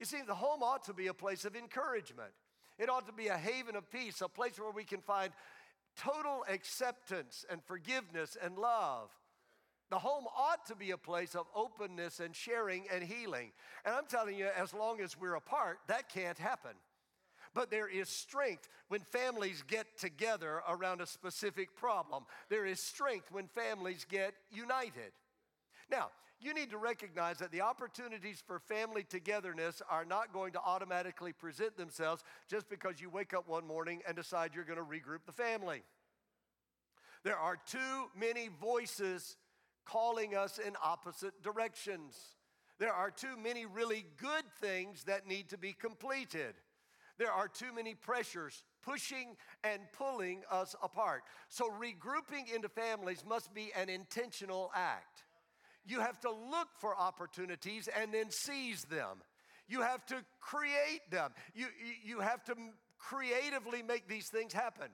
You 0.00 0.06
see, 0.06 0.22
the 0.26 0.34
home 0.34 0.62
ought 0.62 0.84
to 0.86 0.94
be 0.94 1.06
a 1.06 1.14
place 1.14 1.44
of 1.44 1.54
encouragement. 1.54 2.32
It 2.78 2.88
ought 2.88 3.06
to 3.06 3.12
be 3.12 3.28
a 3.28 3.36
haven 3.36 3.76
of 3.76 3.90
peace, 3.90 4.20
a 4.20 4.28
place 4.28 4.58
where 4.58 4.70
we 4.70 4.84
can 4.84 5.00
find 5.00 5.32
total 5.96 6.44
acceptance 6.48 7.44
and 7.50 7.62
forgiveness 7.62 8.36
and 8.42 8.56
love. 8.58 9.10
The 9.92 9.98
home 9.98 10.24
ought 10.34 10.64
to 10.68 10.74
be 10.74 10.92
a 10.92 10.96
place 10.96 11.34
of 11.34 11.44
openness 11.54 12.18
and 12.18 12.34
sharing 12.34 12.86
and 12.90 13.04
healing. 13.04 13.52
And 13.84 13.94
I'm 13.94 14.06
telling 14.06 14.38
you, 14.38 14.48
as 14.56 14.72
long 14.72 15.02
as 15.02 15.20
we're 15.20 15.34
apart, 15.34 15.80
that 15.88 16.08
can't 16.08 16.38
happen. 16.38 16.70
But 17.52 17.70
there 17.70 17.88
is 17.88 18.08
strength 18.08 18.70
when 18.88 19.02
families 19.02 19.62
get 19.68 19.98
together 19.98 20.62
around 20.66 21.02
a 21.02 21.06
specific 21.06 21.76
problem. 21.76 22.24
There 22.48 22.64
is 22.64 22.80
strength 22.80 23.30
when 23.30 23.48
families 23.48 24.06
get 24.08 24.32
united. 24.50 25.12
Now, 25.90 26.08
you 26.40 26.54
need 26.54 26.70
to 26.70 26.78
recognize 26.78 27.36
that 27.40 27.52
the 27.52 27.60
opportunities 27.60 28.42
for 28.46 28.60
family 28.60 29.04
togetherness 29.06 29.82
are 29.90 30.06
not 30.06 30.32
going 30.32 30.54
to 30.54 30.60
automatically 30.60 31.34
present 31.34 31.76
themselves 31.76 32.24
just 32.48 32.70
because 32.70 32.98
you 32.98 33.10
wake 33.10 33.34
up 33.34 33.46
one 33.46 33.66
morning 33.66 34.00
and 34.08 34.16
decide 34.16 34.52
you're 34.54 34.64
going 34.64 34.78
to 34.78 34.84
regroup 34.86 35.26
the 35.26 35.32
family. 35.32 35.82
There 37.24 37.36
are 37.36 37.58
too 37.66 38.08
many 38.18 38.48
voices 38.58 39.36
calling 39.84 40.36
us 40.36 40.58
in 40.58 40.74
opposite 40.82 41.42
directions. 41.42 42.16
There 42.78 42.92
are 42.92 43.10
too 43.10 43.36
many 43.42 43.66
really 43.66 44.04
good 44.16 44.44
things 44.60 45.04
that 45.04 45.26
need 45.26 45.50
to 45.50 45.58
be 45.58 45.72
completed. 45.72 46.54
There 47.18 47.30
are 47.30 47.46
too 47.46 47.72
many 47.74 47.94
pressures 47.94 48.64
pushing 48.82 49.36
and 49.62 49.80
pulling 49.92 50.42
us 50.50 50.74
apart. 50.82 51.22
So, 51.48 51.70
regrouping 51.70 52.52
into 52.52 52.68
families 52.68 53.24
must 53.28 53.54
be 53.54 53.70
an 53.76 53.88
intentional 53.88 54.72
act. 54.74 55.22
You 55.84 56.00
have 56.00 56.20
to 56.20 56.30
look 56.30 56.68
for 56.78 56.96
opportunities 56.96 57.88
and 58.00 58.12
then 58.12 58.30
seize 58.30 58.84
them. 58.84 59.22
You 59.68 59.82
have 59.82 60.04
to 60.06 60.16
create 60.40 61.10
them. 61.10 61.32
You, 61.54 61.66
you 62.04 62.20
have 62.20 62.44
to 62.44 62.54
creatively 62.98 63.82
make 63.82 64.08
these 64.08 64.28
things 64.28 64.52
happen. 64.52 64.88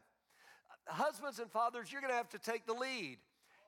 Husbands 0.87 1.39
and 1.39 1.51
fathers, 1.51 1.93
you're 1.93 2.01
to 2.01 2.09
have 2.09 2.31
to 2.31 2.39
take 2.39 2.67
the 2.67 2.73
lead 2.73 3.19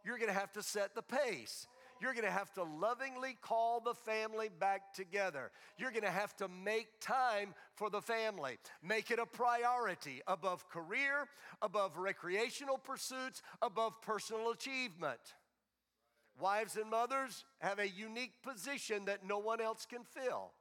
you're 0.05 0.19
going 0.19 0.33
to 0.33 0.39
have 0.39 0.53
to 0.53 0.63
set 0.63 0.95
the 0.95 1.03
pace. 1.03 1.67
You're 2.01 2.15
going 2.15 2.25
to 2.25 2.31
have 2.31 2.53
to 2.55 2.63
lovingly 2.63 3.37
call 3.43 3.81
the 3.81 3.93
family 3.93 4.49
back 4.49 4.95
together. 4.95 5.51
You're 5.77 5.91
going 5.91 6.05
to 6.05 6.11
have 6.11 6.35
to 6.37 6.49
make 6.49 6.87
time 7.01 7.55
for 7.75 7.91
the 7.91 8.01
family. 8.01 8.59
Make 8.83 9.11
it 9.11 9.19
a 9.19 9.27
priority 9.27 10.23
above 10.27 10.69
career, 10.71 11.29
above 11.61 11.99
recreational 11.99 12.79
pursuits, 12.79 13.43
above 13.61 14.01
personal 14.01 14.51
achievement. 14.51 15.21
Wives 16.41 16.77
and 16.77 16.91
mothers 16.91 17.45
have 17.59 17.79
a 17.79 17.89
unique 17.89 18.43
position 18.43 19.05
that 19.05 19.27
no 19.27 19.39
one 19.39 19.61
else 19.61 19.85
can 19.85 20.05
fill. 20.05 20.53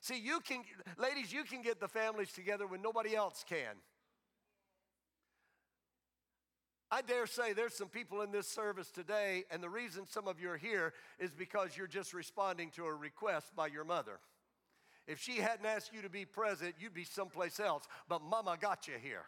See, 0.00 0.20
you 0.20 0.38
can, 0.38 0.62
ladies, 0.98 1.32
you 1.32 1.42
can 1.42 1.62
get 1.62 1.80
the 1.80 1.88
families 1.88 2.30
together 2.30 2.66
when 2.68 2.80
nobody 2.80 3.16
else 3.16 3.44
can. 3.48 3.74
I 6.90 7.02
dare 7.02 7.26
say 7.26 7.52
there's 7.52 7.74
some 7.74 7.88
people 7.88 8.22
in 8.22 8.30
this 8.30 8.46
service 8.46 8.90
today, 8.90 9.44
and 9.50 9.60
the 9.62 9.68
reason 9.68 10.06
some 10.06 10.28
of 10.28 10.40
you 10.40 10.50
are 10.50 10.56
here 10.56 10.92
is 11.18 11.32
because 11.32 11.76
you're 11.76 11.88
just 11.88 12.14
responding 12.14 12.70
to 12.76 12.84
a 12.84 12.94
request 12.94 13.56
by 13.56 13.66
your 13.66 13.84
mother. 13.84 14.20
If 15.08 15.20
she 15.20 15.38
hadn't 15.38 15.66
asked 15.66 15.92
you 15.92 16.02
to 16.02 16.08
be 16.08 16.24
present, 16.24 16.76
you'd 16.78 16.94
be 16.94 17.04
someplace 17.04 17.58
else, 17.58 17.84
but 18.08 18.22
mama 18.22 18.56
got 18.60 18.86
you 18.86 18.94
here. 19.02 19.24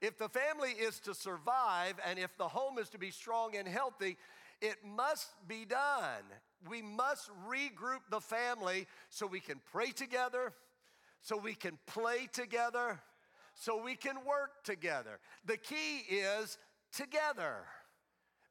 If 0.00 0.18
the 0.18 0.28
family 0.28 0.70
is 0.70 1.00
to 1.00 1.14
survive 1.14 1.94
and 2.06 2.18
if 2.18 2.36
the 2.36 2.48
home 2.48 2.78
is 2.78 2.88
to 2.90 2.98
be 2.98 3.10
strong 3.10 3.56
and 3.56 3.66
healthy, 3.66 4.16
it 4.60 4.76
must 4.84 5.28
be 5.48 5.64
done. 5.64 6.22
We 6.68 6.82
must 6.82 7.30
regroup 7.48 8.00
the 8.10 8.20
family 8.20 8.86
so 9.08 9.26
we 9.26 9.40
can 9.40 9.60
pray 9.72 9.90
together, 9.90 10.52
so 11.20 11.36
we 11.36 11.54
can 11.54 11.78
play 11.86 12.28
together, 12.32 13.00
so 13.58 13.82
we 13.82 13.96
can 13.96 14.16
work 14.26 14.62
together. 14.64 15.18
The 15.44 15.56
key 15.56 16.04
is 16.08 16.58
together 16.92 17.64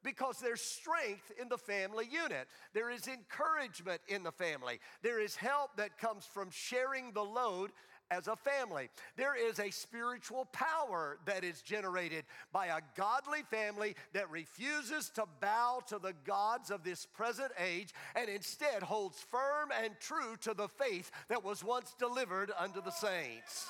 because 0.04 0.40
there's 0.40 0.62
strength 0.62 1.32
in 1.40 1.50
the 1.50 1.58
family 1.58 2.08
unit. 2.12 2.48
There 2.74 2.90
is 2.90 3.08
encouragement 3.08 4.02
in 4.08 4.24
the 4.24 4.32
family. 4.32 4.80
There 5.02 5.20
is 5.20 5.36
help 5.36 5.78
that 5.78 5.98
comes 5.98 6.26
from 6.26 6.50
sharing 6.52 7.12
the 7.14 7.24
load 7.24 7.72
as 8.10 8.28
a 8.28 8.36
family. 8.36 8.90
There 9.16 9.36
is 9.36 9.60
a 9.60 9.70
spiritual 9.70 10.46
power 10.46 11.18
that 11.26 11.44
is 11.44 11.62
generated 11.62 12.26
by 12.54 12.68
a 12.68 12.82
godly 12.96 13.44
family 13.50 13.96
that 14.14 14.30
refuses 14.30 15.10
to 15.16 15.26
bow 15.42 15.82
to 15.88 16.00
the 16.00 16.14
gods 16.26 16.72
of 16.72 16.84
this 16.84 17.06
present 17.06 17.52
age 17.60 17.94
and 18.16 18.30
instead 18.30 18.84
holds 18.84 19.20
firm 19.20 19.72
and 19.84 19.94
true 20.00 20.36
to 20.42 20.54
the 20.54 20.68
faith 20.68 21.12
that 21.28 21.44
was 21.44 21.64
once 21.64 21.96
delivered 22.00 22.52
unto 22.58 22.82
the 22.82 22.92
saints. 22.92 23.68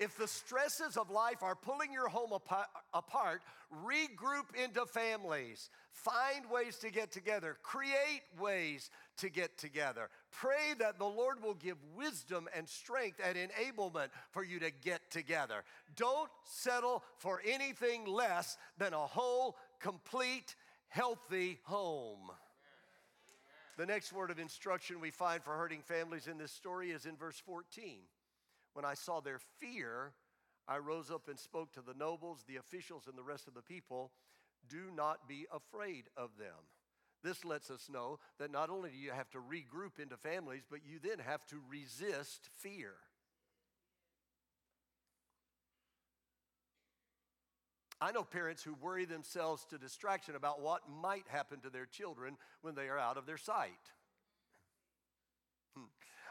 If 0.00 0.16
the 0.16 0.26
stresses 0.26 0.96
of 0.96 1.10
life 1.10 1.42
are 1.42 1.54
pulling 1.54 1.92
your 1.92 2.08
home 2.08 2.32
apart, 2.94 3.42
regroup 3.84 4.56
into 4.62 4.86
families. 4.86 5.68
Find 5.92 6.50
ways 6.50 6.76
to 6.78 6.90
get 6.90 7.12
together. 7.12 7.58
Create 7.62 8.22
ways 8.40 8.90
to 9.18 9.28
get 9.28 9.58
together. 9.58 10.08
Pray 10.32 10.74
that 10.78 10.98
the 10.98 11.04
Lord 11.04 11.42
will 11.42 11.54
give 11.54 11.76
wisdom 11.94 12.48
and 12.56 12.66
strength 12.66 13.20
and 13.22 13.36
enablement 13.36 14.08
for 14.30 14.42
you 14.42 14.58
to 14.60 14.70
get 14.70 15.02
together. 15.10 15.64
Don't 15.96 16.30
settle 16.44 17.04
for 17.18 17.42
anything 17.46 18.06
less 18.06 18.56
than 18.78 18.94
a 18.94 19.06
whole, 19.06 19.58
complete, 19.80 20.56
healthy 20.88 21.58
home. 21.64 22.30
The 23.76 23.84
next 23.84 24.14
word 24.14 24.30
of 24.30 24.38
instruction 24.38 24.98
we 25.00 25.10
find 25.10 25.42
for 25.42 25.52
hurting 25.52 25.82
families 25.82 26.26
in 26.26 26.38
this 26.38 26.52
story 26.52 26.90
is 26.90 27.04
in 27.04 27.16
verse 27.16 27.40
14. 27.44 27.98
When 28.72 28.84
I 28.84 28.94
saw 28.94 29.20
their 29.20 29.40
fear, 29.58 30.12
I 30.68 30.78
rose 30.78 31.10
up 31.10 31.28
and 31.28 31.38
spoke 31.38 31.72
to 31.72 31.82
the 31.82 31.94
nobles, 31.94 32.44
the 32.46 32.56
officials, 32.56 33.06
and 33.08 33.18
the 33.18 33.24
rest 33.24 33.48
of 33.48 33.54
the 33.54 33.62
people. 33.62 34.12
Do 34.68 34.90
not 34.94 35.28
be 35.28 35.46
afraid 35.52 36.04
of 36.16 36.30
them. 36.38 36.68
This 37.22 37.44
lets 37.44 37.70
us 37.70 37.88
know 37.90 38.18
that 38.38 38.50
not 38.50 38.70
only 38.70 38.90
do 38.90 38.96
you 38.96 39.10
have 39.10 39.30
to 39.30 39.38
regroup 39.38 40.00
into 40.00 40.16
families, 40.16 40.62
but 40.70 40.80
you 40.84 40.98
then 41.02 41.18
have 41.18 41.44
to 41.46 41.56
resist 41.68 42.48
fear. 42.56 42.92
I 48.00 48.12
know 48.12 48.22
parents 48.22 48.62
who 48.62 48.74
worry 48.74 49.04
themselves 49.04 49.66
to 49.66 49.76
distraction 49.76 50.34
about 50.34 50.62
what 50.62 50.88
might 50.88 51.28
happen 51.28 51.60
to 51.60 51.70
their 51.70 51.84
children 51.84 52.38
when 52.62 52.74
they 52.74 52.88
are 52.88 52.98
out 52.98 53.18
of 53.18 53.26
their 53.26 53.36
sight. 53.36 53.92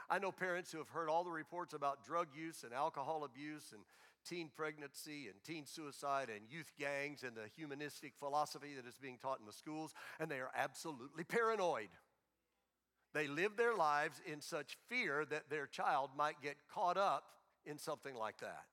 I 0.10 0.20
know 0.20 0.32
parents 0.32 0.72
who 0.72 0.80
have 0.80 0.90
heard 0.90 1.10
all 1.10 1.24
the 1.24 1.30
reports 1.30 1.74
about 1.74 2.04
drug 2.04 2.30
use 2.36 2.64
and 2.64 2.74
alcohol 2.74 3.24
abuse 3.24 3.72
and 3.74 3.82
teen 4.28 4.50
pregnancy 4.56 5.28
and 5.28 5.36
teen 5.44 5.66
suicide 5.66 6.30
and 6.30 6.42
youth 6.50 6.72
gangs 6.80 7.24
and 7.24 7.36
the 7.36 7.50
humanistic 7.56 8.14
philosophy 8.20 8.74
that 8.76 8.88
is 8.88 8.98
being 8.98 9.18
taught 9.18 9.40
in 9.40 9.46
the 9.46 9.54
schools, 9.54 9.94
and 10.20 10.30
they 10.30 10.40
are 10.40 10.52
absolutely 10.56 11.24
paranoid. 11.24 11.90
They 13.14 13.28
live 13.28 13.56
their 13.56 13.76
lives 13.76 14.22
in 14.26 14.42
such 14.42 14.78
fear 14.88 15.26
that 15.26 15.50
their 15.50 15.68
child 15.68 16.12
might 16.16 16.42
get 16.42 16.56
caught 16.74 16.98
up 16.98 17.24
in 17.66 17.78
something 17.78 18.16
like 18.16 18.40
that. 18.40 18.66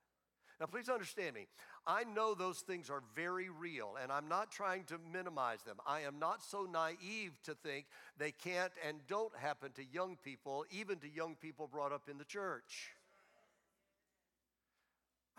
Now, 0.59 0.67
please 0.67 0.89
understand 0.89 1.35
me. 1.35 1.49
I 1.87 2.05
know 2.05 2.35
those 2.35 2.61
things 2.61 2.89
are 2.89 3.03
very 3.15 3.51
real, 3.51 3.97
and 4.03 4.11
I'm 4.11 4.27
not 4.29 4.51
trying 4.51 4.85
to 4.85 4.99
minimize 5.13 5.63
them. 5.63 5.77
I 5.87 6.01
am 6.01 6.19
not 6.19 6.43
so 6.43 6.67
naive 6.71 7.39
to 7.45 7.55
think 7.55 7.85
they 8.19 8.33
can't 8.33 8.73
and 8.87 8.99
don't 9.07 9.37
happen 9.37 9.73
to 9.73 9.85
young 9.85 10.17
people, 10.25 10.65
even 10.71 10.99
to 11.01 11.09
young 11.09 11.35
people 11.35 11.67
brought 11.67 11.93
up 11.93 12.09
in 12.11 12.17
the 12.17 12.25
church. 12.25 12.93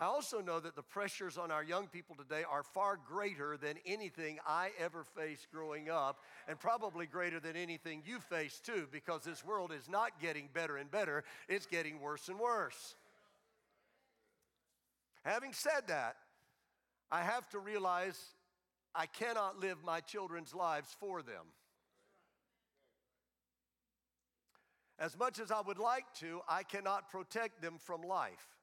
I 0.00 0.04
also 0.04 0.40
know 0.40 0.60
that 0.60 0.76
the 0.76 0.82
pressures 0.82 1.36
on 1.36 1.50
our 1.50 1.64
young 1.64 1.88
people 1.88 2.14
today 2.14 2.44
are 2.48 2.62
far 2.62 2.96
greater 2.96 3.56
than 3.56 3.74
anything 3.84 4.38
I 4.46 4.70
ever 4.78 5.02
faced 5.02 5.50
growing 5.50 5.90
up, 5.90 6.20
and 6.46 6.60
probably 6.60 7.06
greater 7.06 7.40
than 7.40 7.56
anything 7.56 8.04
you 8.06 8.20
faced 8.20 8.64
too, 8.64 8.86
because 8.92 9.24
this 9.24 9.44
world 9.44 9.72
is 9.72 9.88
not 9.88 10.20
getting 10.22 10.48
better 10.54 10.76
and 10.76 10.88
better, 10.88 11.24
it's 11.48 11.66
getting 11.66 11.98
worse 12.00 12.28
and 12.28 12.38
worse. 12.38 12.94
Having 15.28 15.52
said 15.52 15.88
that, 15.88 16.16
I 17.12 17.20
have 17.20 17.46
to 17.50 17.58
realize 17.58 18.18
I 18.94 19.04
cannot 19.04 19.60
live 19.60 19.76
my 19.84 20.00
children's 20.00 20.54
lives 20.54 20.96
for 20.98 21.20
them. 21.20 21.52
As 24.98 25.18
much 25.18 25.38
as 25.38 25.50
I 25.50 25.60
would 25.60 25.78
like 25.78 26.06
to, 26.20 26.40
I 26.48 26.62
cannot 26.62 27.10
protect 27.10 27.60
them 27.60 27.74
from 27.78 28.00
life. 28.00 28.56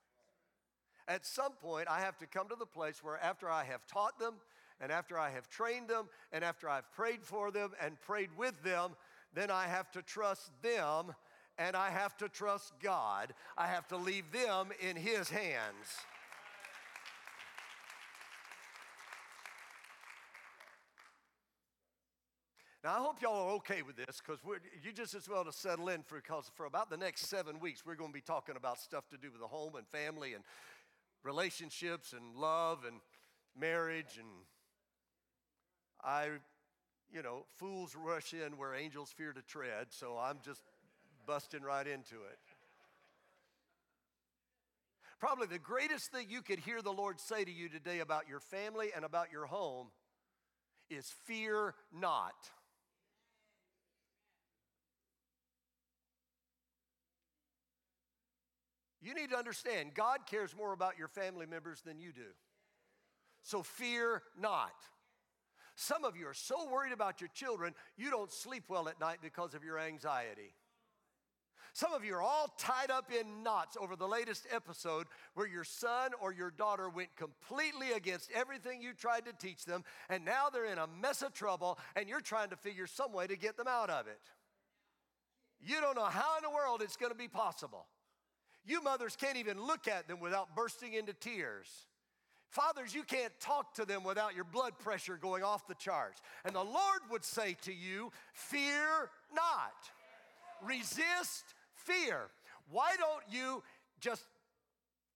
At 1.07 1.23
some 1.27 1.51
point, 1.51 1.87
I 1.87 1.99
have 1.99 2.17
to 2.17 2.25
come 2.25 2.49
to 2.49 2.55
the 2.55 2.65
place 2.65 3.03
where 3.03 3.23
after 3.23 3.47
I 3.47 3.63
have 3.65 3.85
taught 3.85 4.17
them, 4.17 4.33
and 4.81 4.91
after 4.91 5.19
I 5.19 5.29
have 5.29 5.47
trained 5.47 5.87
them, 5.87 6.09
and 6.31 6.43
after 6.43 6.67
I've 6.67 6.91
prayed 6.93 7.23
for 7.23 7.51
them 7.51 7.73
and 7.79 8.01
prayed 8.01 8.31
with 8.35 8.63
them, 8.63 8.95
then 9.35 9.51
I 9.51 9.67
have 9.67 9.91
to 9.91 10.01
trust 10.01 10.49
them 10.63 11.13
and 11.59 11.75
I 11.75 11.89
have 11.89 12.17
to 12.17 12.27
trust 12.27 12.73
God. 12.81 13.33
I 13.57 13.67
have 13.67 13.87
to 13.89 13.97
leave 13.97 14.31
them 14.31 14.71
in 14.81 14.97
His 14.97 15.29
hands. 15.29 15.85
Now, 22.85 22.97
I 22.97 22.99
hope 22.99 23.19
y'all 23.19 23.47
are 23.47 23.51
okay 23.53 23.81
with 23.81 23.95
this 23.95 24.21
because 24.23 24.39
you 24.83 24.91
just 24.91 25.15
as 25.15 25.27
well 25.27 25.43
to 25.43 25.51
settle 25.51 25.89
in 25.89 26.03
for, 26.03 26.17
because 26.21 26.51
for 26.53 26.67
about 26.67 26.91
the 26.91 26.97
next 26.97 27.25
seven 27.25 27.59
weeks, 27.59 27.83
we're 27.83 27.95
going 27.95 28.11
to 28.11 28.13
be 28.13 28.21
talking 28.21 28.55
about 28.55 28.79
stuff 28.79 29.09
to 29.09 29.17
do 29.17 29.31
with 29.31 29.41
the 29.41 29.47
home 29.47 29.73
and 29.75 29.87
family 29.87 30.35
and 30.35 30.43
relationships 31.23 32.13
and 32.13 32.35
love 32.35 32.83
and 32.85 32.97
marriage. 33.59 34.19
And 34.19 34.27
I, 36.03 36.27
you 37.11 37.23
know, 37.23 37.47
fools 37.55 37.95
rush 37.95 38.35
in 38.35 38.55
where 38.55 38.75
angels 38.75 39.11
fear 39.17 39.33
to 39.33 39.41
tread, 39.41 39.87
so 39.89 40.19
I'm 40.21 40.37
just 40.45 40.61
busting 41.25 41.63
right 41.63 41.87
into 41.87 42.17
it. 42.17 42.37
Probably 45.19 45.47
the 45.47 45.57
greatest 45.57 46.11
thing 46.11 46.27
you 46.29 46.43
could 46.43 46.59
hear 46.59 46.83
the 46.83 46.93
Lord 46.93 47.19
say 47.19 47.45
to 47.45 47.51
you 47.51 47.67
today 47.67 48.01
about 48.01 48.29
your 48.29 48.39
family 48.39 48.89
and 48.95 49.03
about 49.03 49.31
your 49.31 49.47
home 49.47 49.87
is 50.91 51.11
fear 51.25 51.73
not. 51.91 52.35
You 59.05 59.13
need 59.13 59.29
to 59.29 59.37
understand, 59.37 59.93
God 59.93 60.21
cares 60.25 60.55
more 60.57 60.73
about 60.73 60.97
your 60.97 61.07
family 61.07 61.45
members 61.45 61.81
than 61.81 61.99
you 61.99 62.11
do. 62.11 62.33
So 63.43 63.61
fear 63.61 64.23
not. 64.39 64.73
Some 65.75 66.03
of 66.03 66.17
you 66.17 66.25
are 66.25 66.33
so 66.33 66.67
worried 66.67 66.91
about 66.91 67.21
your 67.21 67.29
children, 67.31 67.75
you 67.97 68.09
don't 68.09 68.31
sleep 68.31 68.63
well 68.67 68.89
at 68.89 68.99
night 68.99 69.19
because 69.21 69.53
of 69.53 69.63
your 69.63 69.77
anxiety. 69.77 70.55
Some 71.73 71.93
of 71.93 72.03
you 72.03 72.15
are 72.15 72.21
all 72.21 72.51
tied 72.57 72.89
up 72.89 73.11
in 73.11 73.43
knots 73.43 73.77
over 73.79 73.95
the 73.95 74.07
latest 74.07 74.47
episode 74.51 75.05
where 75.35 75.45
your 75.45 75.65
son 75.65 76.11
or 76.19 76.33
your 76.33 76.49
daughter 76.49 76.89
went 76.89 77.15
completely 77.15 77.91
against 77.91 78.31
everything 78.31 78.81
you 78.81 78.93
tried 78.93 79.25
to 79.25 79.33
teach 79.33 79.65
them, 79.65 79.83
and 80.09 80.25
now 80.25 80.49
they're 80.51 80.65
in 80.65 80.79
a 80.79 80.87
mess 80.87 81.21
of 81.21 81.31
trouble, 81.31 81.77
and 81.95 82.09
you're 82.09 82.21
trying 82.21 82.49
to 82.49 82.55
figure 82.55 82.87
some 82.87 83.13
way 83.13 83.27
to 83.27 83.35
get 83.35 83.55
them 83.55 83.67
out 83.67 83.91
of 83.91 84.07
it. 84.07 84.21
You 85.61 85.79
don't 85.79 85.95
know 85.95 86.05
how 86.05 86.37
in 86.37 86.43
the 86.43 86.49
world 86.49 86.81
it's 86.81 86.97
going 86.97 87.11
to 87.11 87.17
be 87.17 87.27
possible. 87.27 87.85
You 88.65 88.81
mothers 88.81 89.15
can't 89.15 89.37
even 89.37 89.61
look 89.61 89.87
at 89.87 90.07
them 90.07 90.19
without 90.19 90.55
bursting 90.55 90.93
into 90.93 91.13
tears. 91.13 91.67
Fathers, 92.49 92.95
you 92.95 93.03
can't 93.03 93.37
talk 93.39 93.73
to 93.73 93.85
them 93.85 94.03
without 94.03 94.33
your 94.33 94.45
blood 94.45 94.79
pressure 94.79 95.17
going 95.17 95.43
off 95.43 95.67
the 95.67 95.75
charts. 95.75 96.21
And 96.45 96.55
the 96.55 96.63
Lord 96.63 97.01
would 97.11 97.23
say 97.23 97.57
to 97.63 97.73
you, 97.73 98.11
Fear 98.33 99.09
not. 99.33 99.73
Resist 100.63 101.53
fear. 101.73 102.29
Why 102.71 102.95
don't 102.97 103.23
you 103.29 103.61
just 103.99 104.23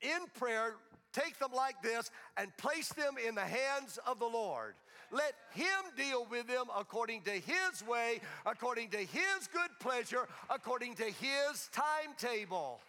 in 0.02 0.20
prayer 0.38 0.76
take 1.14 1.40
them 1.40 1.52
like 1.56 1.82
this 1.82 2.12
and 2.38 2.56
place 2.58 2.90
them 2.90 3.16
in 3.26 3.36
the 3.36 3.42
hands 3.42 3.98
of 4.06 4.20
the 4.20 4.26
Lord? 4.26 4.76
Let 5.12 5.34
Him 5.54 5.66
deal 5.98 6.28
with 6.30 6.48
them 6.48 6.66
according 6.78 7.22
to 7.24 7.32
His 7.32 7.84
way, 7.88 8.20
according 8.46 8.90
to 8.90 8.98
His 8.98 9.48
good 9.52 9.72
pleasure, 9.80 10.28
according 10.50 10.96
to 10.96 11.06
His 11.06 11.70
timetable. 11.72 12.80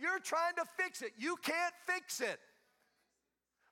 You're 0.00 0.18
trying 0.20 0.54
to 0.56 0.64
fix 0.76 1.02
it. 1.02 1.12
You 1.18 1.36
can't 1.42 1.74
fix 1.86 2.20
it. 2.20 2.38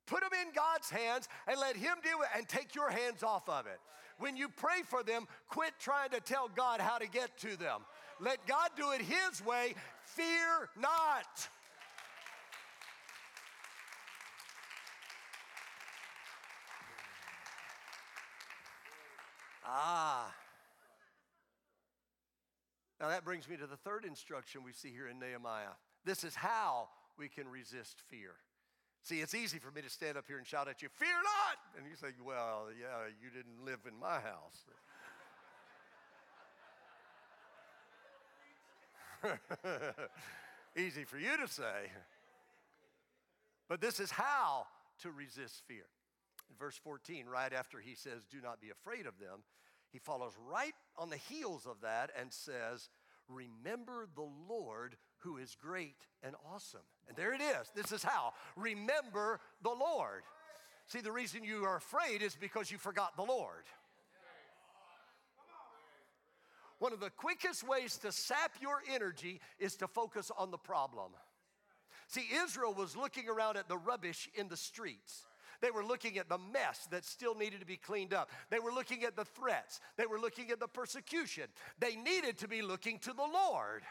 Put 0.06 0.20
them 0.20 0.30
in 0.42 0.52
God's 0.54 0.90
hands 0.90 1.28
and 1.46 1.60
let 1.60 1.76
Him 1.76 1.96
do 2.02 2.22
it 2.22 2.28
and 2.36 2.48
take 2.48 2.74
your 2.74 2.90
hands 2.90 3.22
off 3.22 3.48
of 3.48 3.66
it. 3.66 3.78
When 4.18 4.36
you 4.36 4.48
pray 4.48 4.82
for 4.84 5.02
them, 5.02 5.26
quit 5.48 5.72
trying 5.78 6.10
to 6.10 6.20
tell 6.20 6.48
God 6.54 6.80
how 6.80 6.98
to 6.98 7.06
get 7.06 7.36
to 7.38 7.56
them. 7.56 7.82
Let 8.20 8.44
God 8.46 8.70
do 8.76 8.90
it 8.92 9.00
His 9.00 9.44
way. 9.44 9.74
Fear 10.04 10.70
not. 10.80 11.48
Ah. 19.64 20.34
Now 23.00 23.08
that 23.08 23.24
brings 23.24 23.48
me 23.48 23.56
to 23.58 23.66
the 23.66 23.76
third 23.76 24.04
instruction 24.04 24.62
we 24.64 24.72
see 24.72 24.90
here 24.90 25.06
in 25.06 25.20
Nehemiah. 25.20 25.76
This 26.08 26.24
is 26.24 26.34
how 26.34 26.88
we 27.18 27.28
can 27.28 27.46
resist 27.46 28.00
fear. 28.08 28.30
See, 29.02 29.20
it's 29.20 29.34
easy 29.34 29.58
for 29.58 29.70
me 29.70 29.82
to 29.82 29.90
stand 29.90 30.16
up 30.16 30.24
here 30.26 30.38
and 30.38 30.46
shout 30.46 30.66
at 30.66 30.80
you, 30.80 30.88
Fear 30.88 31.08
not! 31.12 31.58
And 31.76 31.86
you 31.86 31.96
say, 31.96 32.14
Well, 32.24 32.68
yeah, 32.80 33.12
you 33.22 33.28
didn't 33.28 33.62
live 33.62 33.80
in 33.86 33.92
my 34.00 34.18
house. 34.18 34.64
easy 40.78 41.04
for 41.04 41.18
you 41.18 41.36
to 41.36 41.46
say. 41.46 41.92
But 43.68 43.82
this 43.82 44.00
is 44.00 44.10
how 44.10 44.66
to 45.02 45.10
resist 45.10 45.60
fear. 45.68 45.84
In 46.48 46.56
verse 46.58 46.80
14, 46.82 47.26
right 47.26 47.52
after 47.52 47.80
he 47.80 47.94
says, 47.94 48.24
Do 48.24 48.38
not 48.42 48.62
be 48.62 48.70
afraid 48.70 49.04
of 49.04 49.18
them, 49.18 49.40
he 49.92 49.98
follows 49.98 50.32
right 50.50 50.72
on 50.96 51.10
the 51.10 51.18
heels 51.18 51.66
of 51.66 51.82
that 51.82 52.12
and 52.18 52.32
says, 52.32 52.88
Remember 53.28 54.06
the 54.14 54.26
Lord 54.48 54.96
who 55.18 55.36
is 55.36 55.56
great 55.60 55.96
and 56.22 56.34
awesome. 56.52 56.80
And 57.08 57.16
there 57.16 57.32
it 57.32 57.40
is. 57.40 57.70
This 57.74 57.92
is 57.92 58.02
how. 58.02 58.32
Remember 58.56 59.40
the 59.62 59.70
Lord. 59.70 60.22
See, 60.86 61.00
the 61.00 61.12
reason 61.12 61.44
you 61.44 61.64
are 61.64 61.76
afraid 61.76 62.22
is 62.22 62.34
because 62.34 62.70
you 62.70 62.78
forgot 62.78 63.16
the 63.16 63.22
Lord. 63.22 63.64
One 66.78 66.92
of 66.92 67.00
the 67.00 67.10
quickest 67.10 67.66
ways 67.66 67.96
to 67.98 68.12
sap 68.12 68.52
your 68.60 68.82
energy 68.92 69.40
is 69.58 69.74
to 69.76 69.88
focus 69.88 70.30
on 70.36 70.50
the 70.50 70.58
problem. 70.58 71.10
See, 72.06 72.24
Israel 72.42 72.72
was 72.72 72.96
looking 72.96 73.28
around 73.28 73.56
at 73.56 73.68
the 73.68 73.76
rubbish 73.76 74.30
in 74.34 74.48
the 74.48 74.56
streets. 74.56 75.26
They 75.60 75.70
were 75.72 75.84
looking 75.84 76.18
at 76.18 76.28
the 76.28 76.38
mess 76.38 76.86
that 76.90 77.04
still 77.04 77.34
needed 77.34 77.60
to 77.60 77.66
be 77.66 77.76
cleaned 77.76 78.14
up. 78.14 78.30
They 78.48 78.60
were 78.60 78.72
looking 78.72 79.02
at 79.04 79.16
the 79.16 79.24
threats. 79.24 79.80
They 79.96 80.06
were 80.06 80.20
looking 80.20 80.50
at 80.50 80.60
the 80.60 80.68
persecution. 80.68 81.44
They 81.80 81.96
needed 81.96 82.38
to 82.38 82.48
be 82.48 82.62
looking 82.62 83.00
to 83.00 83.12
the 83.12 83.26
Lord. 83.26 83.82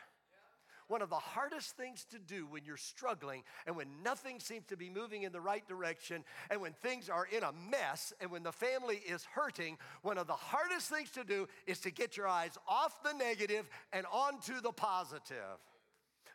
One 0.88 1.02
of 1.02 1.10
the 1.10 1.15
hardest 1.15 1.76
things 1.76 2.06
to 2.12 2.19
do 2.19 2.45
when 2.45 2.63
you're 2.63 2.78
struggling 2.78 3.43
and 3.65 3.76
when 3.76 3.88
nothing 4.04 4.39
seems 4.39 4.65
to 4.67 4.78
be 4.78 4.89
moving 4.89 5.23
in 5.23 5.32
the 5.32 5.41
right 5.41 5.67
direction 5.67 6.23
and 6.50 6.62
when 6.62 6.73
things 6.73 7.10
are 7.10 7.26
in 7.26 7.43
a 7.43 7.52
mess 7.69 8.13
and 8.21 8.32
when 8.32 8.43
the 8.43 8.52
family 8.52 9.02
is 9.08 9.26
hurting, 9.26 9.78
one 10.02 10.17
of 10.17 10.28
the 10.28 10.34
hardest 10.34 10.89
things 10.89 11.12
to 11.12 11.23
do 11.23 11.47
is 11.65 11.80
to 11.80 11.91
get 11.91 12.15
your 12.15 12.28
eyes 12.28 12.58
off 12.67 13.04
the 13.04 13.13
negative 13.13 13.69
and 13.91 14.06
onto 14.12 14.62
the 14.62 14.71
positive. 14.71 15.60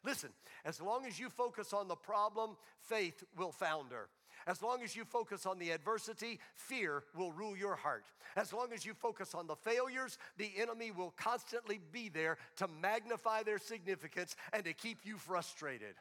Listen, 0.04 0.30
as 0.64 0.80
long 0.80 1.06
as 1.06 1.18
you 1.18 1.30
focus 1.30 1.72
on 1.72 1.88
the 1.88 1.96
problem, 1.96 2.56
faith 2.80 3.24
will 3.36 3.52
founder. 3.52 4.08
As 4.46 4.62
long 4.62 4.82
as 4.82 4.96
you 4.96 5.04
focus 5.04 5.46
on 5.46 5.58
the 5.58 5.70
adversity, 5.70 6.40
fear 6.54 7.04
will 7.16 7.32
rule 7.32 7.56
your 7.56 7.76
heart. 7.76 8.04
As 8.36 8.52
long 8.52 8.72
as 8.72 8.84
you 8.84 8.94
focus 8.94 9.34
on 9.34 9.46
the 9.46 9.56
failures, 9.56 10.18
the 10.38 10.50
enemy 10.58 10.90
will 10.90 11.12
constantly 11.16 11.80
be 11.92 12.08
there 12.08 12.38
to 12.56 12.68
magnify 12.80 13.42
their 13.42 13.58
significance 13.58 14.34
and 14.52 14.64
to 14.64 14.72
keep 14.72 14.98
you 15.04 15.16
frustrated. 15.16 15.94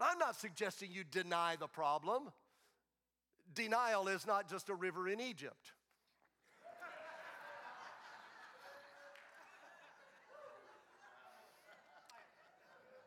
I'm 0.00 0.18
not 0.18 0.36
suggesting 0.36 0.90
you 0.92 1.04
deny 1.04 1.56
the 1.56 1.68
problem. 1.68 2.32
Denial 3.54 4.08
is 4.08 4.26
not 4.26 4.48
just 4.50 4.68
a 4.68 4.74
river 4.74 5.08
in 5.08 5.20
Egypt. 5.20 5.72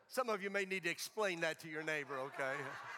Some 0.08 0.30
of 0.30 0.42
you 0.42 0.48
may 0.48 0.64
need 0.64 0.84
to 0.84 0.90
explain 0.90 1.40
that 1.40 1.60
to 1.60 1.68
your 1.68 1.82
neighbor, 1.82 2.14
okay? 2.18 2.54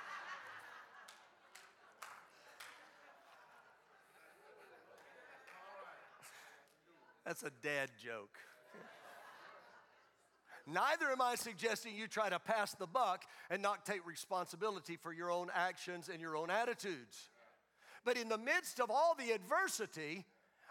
That's 7.29 7.43
a 7.43 7.51
dad 7.63 7.91
joke. 8.03 8.39
Neither 10.67 11.11
am 11.11 11.21
I 11.21 11.35
suggesting 11.35 11.95
you 11.95 12.07
try 12.07 12.31
to 12.31 12.39
pass 12.39 12.73
the 12.73 12.87
buck 12.87 13.25
and 13.51 13.61
not 13.61 13.85
take 13.85 14.07
responsibility 14.07 14.97
for 14.97 15.13
your 15.13 15.31
own 15.31 15.49
actions 15.55 16.09
and 16.09 16.23
your 16.23 16.39
own 16.39 16.51
attitudes. 16.51 17.29
But 18.03 18.17
in 18.17 18.31
the 18.31 18.39
midst 18.39 18.81
of 18.81 18.91
all 18.91 19.15
the 19.15 19.33
adversity, 19.33 20.25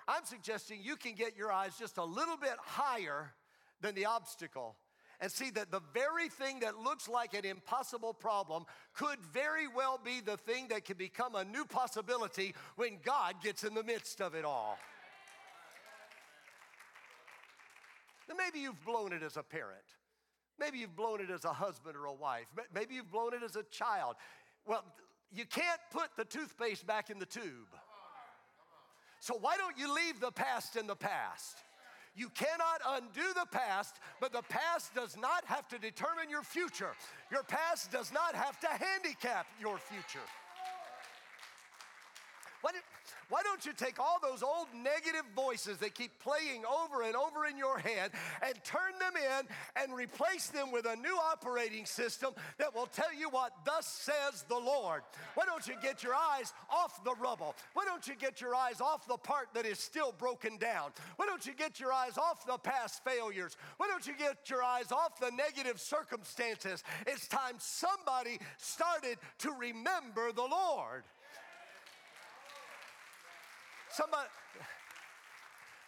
I'm 0.07 0.25
suggesting 0.25 0.79
you 0.81 0.95
can 0.95 1.13
get 1.13 1.37
your 1.37 1.51
eyes 1.51 1.73
just 1.77 1.99
a 1.99 2.03
little 2.03 2.37
bit 2.37 2.55
higher 2.57 3.33
than 3.81 3.93
the 3.93 4.05
obstacle 4.05 4.77
and 5.21 5.31
see 5.31 5.51
that 5.51 5.69
the 5.69 5.81
very 5.93 6.27
thing 6.27 6.61
that 6.61 6.79
looks 6.79 7.07
like 7.07 7.35
an 7.35 7.45
impossible 7.45 8.15
problem 8.15 8.65
could 8.95 9.19
very 9.31 9.67
well 9.67 9.99
be 10.03 10.21
the 10.21 10.37
thing 10.37 10.69
that 10.69 10.85
can 10.85 10.97
become 10.97 11.35
a 11.35 11.45
new 11.45 11.65
possibility 11.65 12.55
when 12.77 12.97
God 13.05 13.35
gets 13.43 13.63
in 13.63 13.75
the 13.75 13.83
midst 13.83 14.21
of 14.21 14.33
it 14.33 14.43
all. 14.43 14.79
Now, 18.29 18.35
maybe 18.35 18.59
you've 18.59 18.83
blown 18.85 19.13
it 19.13 19.23
as 19.23 19.37
a 19.37 19.43
parent. 19.43 19.85
Maybe 20.59 20.79
you've 20.79 20.95
blown 20.95 21.21
it 21.21 21.29
as 21.29 21.45
a 21.45 21.53
husband 21.53 21.95
or 21.95 22.05
a 22.05 22.13
wife. 22.13 22.47
Maybe 22.73 22.95
you've 22.95 23.11
blown 23.11 23.33
it 23.33 23.43
as 23.43 23.55
a 23.55 23.63
child. 23.63 24.15
Well, 24.65 24.83
you 25.31 25.45
can't 25.45 25.79
put 25.91 26.09
the 26.17 26.25
toothpaste 26.25 26.85
back 26.87 27.09
in 27.09 27.19
the 27.19 27.25
tube. 27.25 27.73
So, 29.19 29.37
why 29.39 29.57
don't 29.57 29.77
you 29.77 29.93
leave 29.93 30.19
the 30.19 30.31
past 30.31 30.75
in 30.75 30.87
the 30.87 30.95
past? 30.95 31.57
You 32.15 32.29
cannot 32.29 32.81
undo 32.87 33.33
the 33.35 33.45
past, 33.51 33.97
but 34.19 34.33
the 34.33 34.41
past 34.41 34.95
does 34.95 35.15
not 35.15 35.45
have 35.45 35.67
to 35.67 35.77
determine 35.77 36.29
your 36.31 36.41
future. 36.41 36.91
Your 37.31 37.43
past 37.43 37.91
does 37.91 38.11
not 38.11 38.33
have 38.33 38.59
to 38.61 38.67
handicap 38.67 39.45
your 39.61 39.77
future. 39.77 40.25
Why, 42.61 42.71
did, 42.71 42.81
why 43.29 43.43
don't 43.43 43.65
you 43.65 43.73
take 43.73 43.99
all 43.99 44.17
those 44.21 44.41
old 44.41 44.67
negative 44.73 45.25
voices 45.35 45.77
that 45.77 45.93
keep 45.93 46.11
playing 46.19 46.63
over 46.65 47.03
and 47.03 47.15
over 47.15 47.45
in 47.45 47.57
your 47.57 47.77
head 47.77 48.11
and 48.43 48.53
turn 48.63 48.97
them 48.99 49.13
in 49.15 49.47
and 49.81 49.95
replace 49.95 50.47
them 50.47 50.71
with 50.71 50.85
a 50.85 50.95
new 50.95 51.15
operating 51.15 51.85
system 51.85 52.33
that 52.57 52.73
will 52.73 52.87
tell 52.87 53.13
you 53.13 53.29
what 53.29 53.51
thus 53.63 53.85
says 53.85 54.43
the 54.49 54.57
Lord? 54.57 55.03
Why 55.35 55.45
don't 55.45 55.67
you 55.67 55.75
get 55.81 56.03
your 56.03 56.15
eyes 56.15 56.53
off 56.69 57.03
the 57.03 57.13
rubble? 57.21 57.55
Why 57.73 57.85
don't 57.85 58.07
you 58.07 58.15
get 58.19 58.41
your 58.41 58.55
eyes 58.55 58.81
off 58.81 59.07
the 59.07 59.17
part 59.17 59.49
that 59.53 59.65
is 59.65 59.77
still 59.77 60.13
broken 60.17 60.57
down? 60.57 60.91
Why 61.17 61.27
don't 61.27 61.45
you 61.45 61.53
get 61.53 61.79
your 61.79 61.93
eyes 61.93 62.17
off 62.17 62.45
the 62.45 62.57
past 62.57 63.03
failures? 63.03 63.55
Why 63.77 63.87
don't 63.87 64.07
you 64.07 64.13
get 64.17 64.49
your 64.49 64.63
eyes 64.63 64.91
off 64.91 65.19
the 65.19 65.31
negative 65.31 65.79
circumstances? 65.79 66.83
It's 67.05 67.27
time 67.27 67.55
somebody 67.59 68.39
started 68.57 69.17
to 69.39 69.51
remember 69.51 70.31
the 70.31 70.41
Lord. 70.41 71.03
Somebody, 73.97 74.29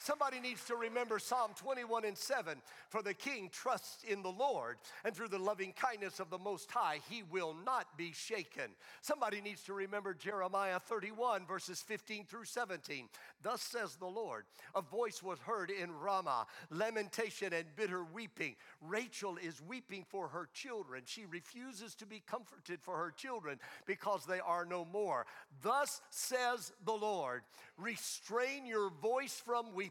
Somebody 0.01 0.39
needs 0.39 0.63
to 0.65 0.77
remember 0.77 1.19
Psalm 1.19 1.51
21 1.57 2.05
and 2.05 2.17
7 2.17 2.57
For 2.87 3.01
the 3.01 3.13
king 3.13 3.49
trusts 3.51 4.05
in 4.05 4.23
the 4.23 4.31
Lord, 4.31 4.77
and 5.03 5.13
through 5.13 5.27
the 5.27 5.37
loving 5.37 5.73
kindness 5.73 6.21
of 6.21 6.29
the 6.29 6.37
Most 6.37 6.71
High, 6.71 6.99
he 7.09 7.21
will 7.23 7.53
not 7.65 7.97
be 7.97 8.13
shaken. 8.13 8.71
Somebody 9.01 9.41
needs 9.41 9.61
to 9.63 9.73
remember 9.73 10.13
Jeremiah 10.13 10.79
31, 10.79 11.45
verses 11.45 11.81
15 11.81 12.25
through 12.25 12.45
17. 12.45 13.09
Thus 13.43 13.61
says 13.61 13.97
the 13.97 14.05
Lord 14.05 14.45
A 14.73 14.81
voice 14.81 15.21
was 15.21 15.39
heard 15.39 15.69
in 15.69 15.91
Ramah, 15.91 16.47
lamentation 16.69 17.51
and 17.51 17.65
bitter 17.75 18.05
weeping. 18.05 18.55
Rachel 18.81 19.35
is 19.35 19.61
weeping 19.67 20.05
for 20.07 20.29
her 20.29 20.47
children. 20.53 21.03
She 21.05 21.25
refuses 21.25 21.93
to 21.95 22.05
be 22.05 22.23
comforted 22.25 22.79
for 22.81 22.95
her 22.95 23.11
children 23.11 23.59
because 23.85 24.25
they 24.25 24.39
are 24.39 24.65
no 24.65 24.85
more. 24.85 25.25
Thus 25.61 26.01
says 26.09 26.71
the 26.85 26.93
Lord 26.93 27.41
Restrain 27.77 28.65
your 28.65 28.89
voice 29.01 29.41
from 29.45 29.73
weeping 29.73 29.88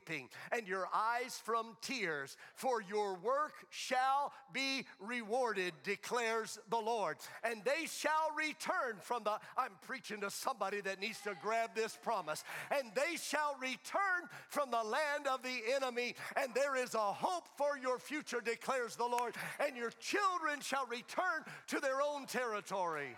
and 0.53 0.67
your 0.67 0.89
eyes 0.95 1.41
from 1.45 1.77
tears, 1.81 2.37
for 2.55 2.83
your 2.83 3.15
work 3.15 3.53
shall 3.71 4.33
be 4.53 4.85
rewarded, 5.01 5.73
declares 5.83 6.59
the 6.71 6.79
Lord. 6.79 7.17
And 7.45 7.63
they 7.65 7.87
shall 7.87 8.31
return 8.37 8.97
from 9.01 9.25
the, 9.25 9.39
I'm 9.57 9.73
preaching 9.83 10.21
to 10.21 10.31
somebody 10.31 10.81
that 10.83 11.01
needs 11.01 11.21
to 11.23 11.35
grab 11.43 11.71
this 11.75 11.99
promise, 12.03 12.45
and 12.71 12.91
they 12.95 13.17
shall 13.17 13.57
return 13.61 14.29
from 14.49 14.71
the 14.71 14.83
land 14.83 15.27
of 15.31 15.43
the 15.43 15.61
enemy, 15.75 16.15
and 16.37 16.55
there 16.55 16.77
is 16.77 16.95
a 16.95 16.99
hope 16.99 17.49
for 17.57 17.79
your 17.79 17.99
future, 17.99 18.41
declares 18.41 18.97
the 18.97 19.05
Lord, 19.05 19.35
and 19.65 19.77
your 19.77 19.91
children 19.99 20.61
shall 20.61 20.87
return 20.87 21.45
to 21.69 21.81
their 21.81 22.01
own 22.01 22.27
territory. 22.27 23.17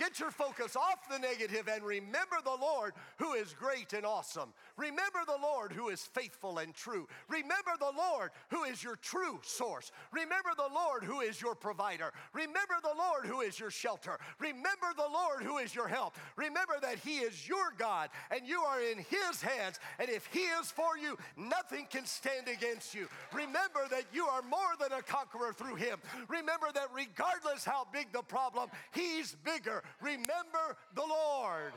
Get 0.00 0.18
your 0.18 0.30
focus 0.30 0.76
off 0.76 1.10
the 1.10 1.18
negative 1.18 1.68
and 1.70 1.84
remember 1.84 2.36
the 2.42 2.56
Lord 2.58 2.94
who 3.18 3.34
is 3.34 3.52
great 3.52 3.92
and 3.92 4.06
awesome. 4.06 4.54
Remember 4.80 5.20
the 5.26 5.36
Lord 5.42 5.72
who 5.72 5.90
is 5.90 6.00
faithful 6.00 6.56
and 6.56 6.74
true. 6.74 7.06
Remember 7.28 7.72
the 7.78 7.92
Lord 7.94 8.30
who 8.48 8.64
is 8.64 8.82
your 8.82 8.96
true 8.96 9.38
source. 9.42 9.92
Remember 10.10 10.50
the 10.56 10.74
Lord 10.74 11.04
who 11.04 11.20
is 11.20 11.38
your 11.40 11.54
provider. 11.54 12.12
Remember 12.32 12.76
the 12.82 12.96
Lord 12.96 13.26
who 13.26 13.42
is 13.42 13.60
your 13.60 13.70
shelter. 13.70 14.18
Remember 14.38 14.94
the 14.96 15.02
Lord 15.02 15.42
who 15.42 15.58
is 15.58 15.74
your 15.74 15.86
help. 15.86 16.16
Remember 16.36 16.74
that 16.80 16.98
He 16.98 17.18
is 17.18 17.46
your 17.46 17.74
God 17.76 18.08
and 18.30 18.48
you 18.48 18.60
are 18.62 18.80
in 18.80 18.98
His 18.98 19.42
hands. 19.42 19.78
And 19.98 20.08
if 20.08 20.24
He 20.32 20.40
is 20.40 20.70
for 20.70 20.96
you, 20.96 21.18
nothing 21.36 21.86
can 21.90 22.06
stand 22.06 22.48
against 22.48 22.94
you. 22.94 23.06
Remember 23.34 23.86
that 23.90 24.04
you 24.14 24.24
are 24.24 24.42
more 24.42 24.76
than 24.80 24.98
a 24.98 25.02
conqueror 25.02 25.52
through 25.52 25.74
Him. 25.74 25.98
Remember 26.28 26.68
that 26.72 26.88
regardless 26.94 27.66
how 27.66 27.86
big 27.92 28.12
the 28.12 28.22
problem, 28.22 28.70
He's 28.92 29.36
bigger. 29.44 29.82
Remember 30.00 30.78
the 30.94 31.04
Lord. 31.06 31.74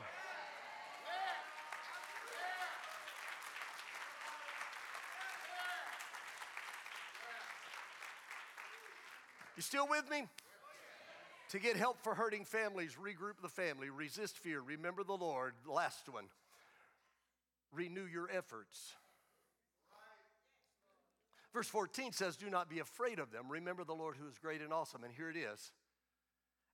You 9.56 9.62
still 9.62 9.88
with 9.88 10.10
me? 10.10 10.26
To 11.50 11.58
get 11.58 11.76
help 11.76 12.02
for 12.02 12.14
hurting 12.14 12.44
families, 12.44 12.96
regroup 13.00 13.40
the 13.42 13.48
family, 13.48 13.90
resist 13.90 14.38
fear, 14.38 14.60
remember 14.60 15.04
the 15.04 15.12
Lord. 15.12 15.52
Last 15.66 16.08
one, 16.08 16.24
renew 17.72 18.06
your 18.06 18.28
efforts. 18.30 18.94
Verse 21.52 21.68
14 21.68 22.12
says, 22.12 22.36
Do 22.36 22.50
not 22.50 22.68
be 22.68 22.80
afraid 22.80 23.20
of 23.20 23.30
them. 23.30 23.44
Remember 23.48 23.84
the 23.84 23.94
Lord 23.94 24.16
who 24.16 24.26
is 24.26 24.38
great 24.38 24.60
and 24.60 24.72
awesome. 24.72 25.04
And 25.04 25.14
here 25.14 25.30
it 25.30 25.36
is. 25.36 25.72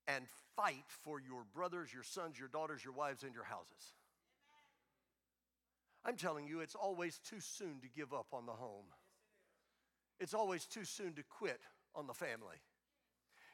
And 0.09 0.25
fight 0.57 0.87
for 0.89 1.21
your 1.21 1.45
brothers, 1.55 1.93
your 1.93 2.03
sons, 2.03 2.39
your 2.39 2.49
daughters, 2.49 2.83
your 2.83 2.95
wives, 2.95 3.23
and 3.23 3.35
your 3.35 3.45
houses. 3.45 3.95
I'm 6.03 6.17
telling 6.17 6.47
you, 6.47 6.61
it's 6.61 6.75
always 6.75 7.19
too 7.19 7.41
soon 7.41 7.81
to 7.83 7.89
give 7.95 8.15
up 8.15 8.29
on 8.33 8.47
the 8.47 8.53
home. 8.53 8.87
It's 10.19 10.33
always 10.33 10.65
too 10.65 10.85
soon 10.85 11.13
to 11.15 11.23
quit 11.23 11.61
on 11.95 12.07
the 12.07 12.15
family. 12.15 12.57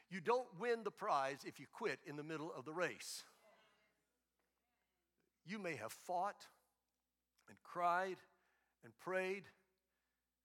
You 0.09 0.21
don't 0.21 0.47
win 0.59 0.83
the 0.83 0.91
prize 0.91 1.39
if 1.45 1.59
you 1.59 1.65
quit 1.71 1.99
in 2.05 2.15
the 2.15 2.23
middle 2.23 2.51
of 2.55 2.65
the 2.65 2.73
race. 2.73 3.23
You 5.45 5.59
may 5.59 5.75
have 5.75 5.91
fought 5.91 6.45
and 7.49 7.57
cried 7.63 8.17
and 8.83 8.97
prayed 8.99 9.43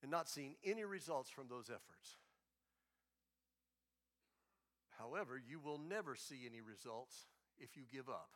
and 0.03 0.11
not 0.11 0.29
seen 0.29 0.55
any 0.65 0.85
results 0.85 1.31
from 1.31 1.47
those 1.49 1.71
efforts. 1.71 2.17
However, 4.99 5.41
you 5.49 5.59
will 5.59 5.79
never 5.79 6.15
see 6.15 6.41
any 6.47 6.61
results 6.61 7.27
if 7.59 7.77
you 7.77 7.83
give 7.93 8.09
up. 8.09 8.31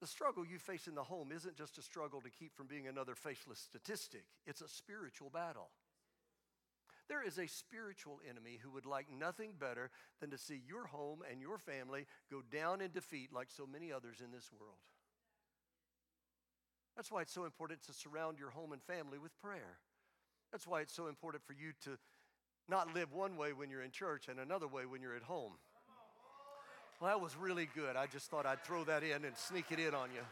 The 0.00 0.06
struggle 0.06 0.46
you 0.46 0.58
face 0.58 0.86
in 0.86 0.94
the 0.94 1.02
home 1.02 1.30
isn't 1.30 1.56
just 1.56 1.76
a 1.76 1.82
struggle 1.82 2.20
to 2.22 2.30
keep 2.30 2.56
from 2.56 2.66
being 2.66 2.88
another 2.88 3.14
faceless 3.14 3.58
statistic, 3.58 4.24
it's 4.46 4.62
a 4.62 4.68
spiritual 4.68 5.28
battle. 5.28 5.68
There 7.10 7.26
is 7.26 7.38
a 7.38 7.48
spiritual 7.48 8.20
enemy 8.30 8.60
who 8.62 8.70
would 8.70 8.86
like 8.86 9.06
nothing 9.10 9.54
better 9.58 9.90
than 10.20 10.30
to 10.30 10.38
see 10.38 10.62
your 10.64 10.86
home 10.86 11.22
and 11.28 11.40
your 11.40 11.58
family 11.58 12.06
go 12.30 12.40
down 12.52 12.80
in 12.80 12.92
defeat 12.92 13.32
like 13.32 13.48
so 13.50 13.66
many 13.66 13.92
others 13.92 14.22
in 14.24 14.30
this 14.30 14.48
world. 14.58 14.78
That's 16.94 17.10
why 17.10 17.22
it's 17.22 17.34
so 17.34 17.44
important 17.44 17.82
to 17.86 17.92
surround 17.92 18.38
your 18.38 18.50
home 18.50 18.70
and 18.72 18.80
family 18.80 19.18
with 19.18 19.36
prayer. 19.42 19.78
That's 20.52 20.68
why 20.68 20.82
it's 20.82 20.94
so 20.94 21.08
important 21.08 21.42
for 21.44 21.52
you 21.52 21.72
to 21.84 21.98
not 22.68 22.94
live 22.94 23.12
one 23.12 23.36
way 23.36 23.52
when 23.52 23.70
you're 23.70 23.82
in 23.82 23.90
church 23.90 24.28
and 24.28 24.38
another 24.38 24.68
way 24.68 24.86
when 24.86 25.02
you're 25.02 25.16
at 25.16 25.24
home. 25.24 25.54
Well, 27.00 27.10
that 27.10 27.20
was 27.20 27.36
really 27.36 27.68
good. 27.74 27.96
I 27.96 28.06
just 28.06 28.30
thought 28.30 28.46
I'd 28.46 28.62
throw 28.62 28.84
that 28.84 29.02
in 29.02 29.24
and 29.24 29.36
sneak 29.36 29.72
it 29.72 29.80
in 29.80 29.94
on 29.94 30.10
you. 30.12 30.22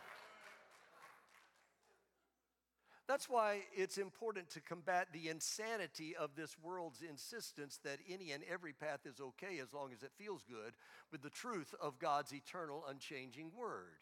That's 3.09 3.27
why 3.27 3.63
it's 3.75 3.97
important 3.97 4.51
to 4.51 4.61
combat 4.61 5.09
the 5.13 5.31
insanity 5.31 6.15
of 6.15 6.37
this 6.37 6.55
world's 6.63 7.01
insistence 7.01 7.81
that 7.83 8.01
any 8.07 8.33
and 8.33 8.45
every 8.53 8.75
path 8.75 9.07
is 9.07 9.19
okay 9.19 9.61
as 9.63 9.73
long 9.73 9.95
as 9.95 10.03
it 10.03 10.13
feels 10.19 10.45
good 10.45 10.75
with 11.11 11.23
the 11.23 11.31
truth 11.31 11.75
of 11.81 11.99
God's 11.99 12.35
eternal, 12.35 12.85
unchanging 12.87 13.51
word. 13.59 13.97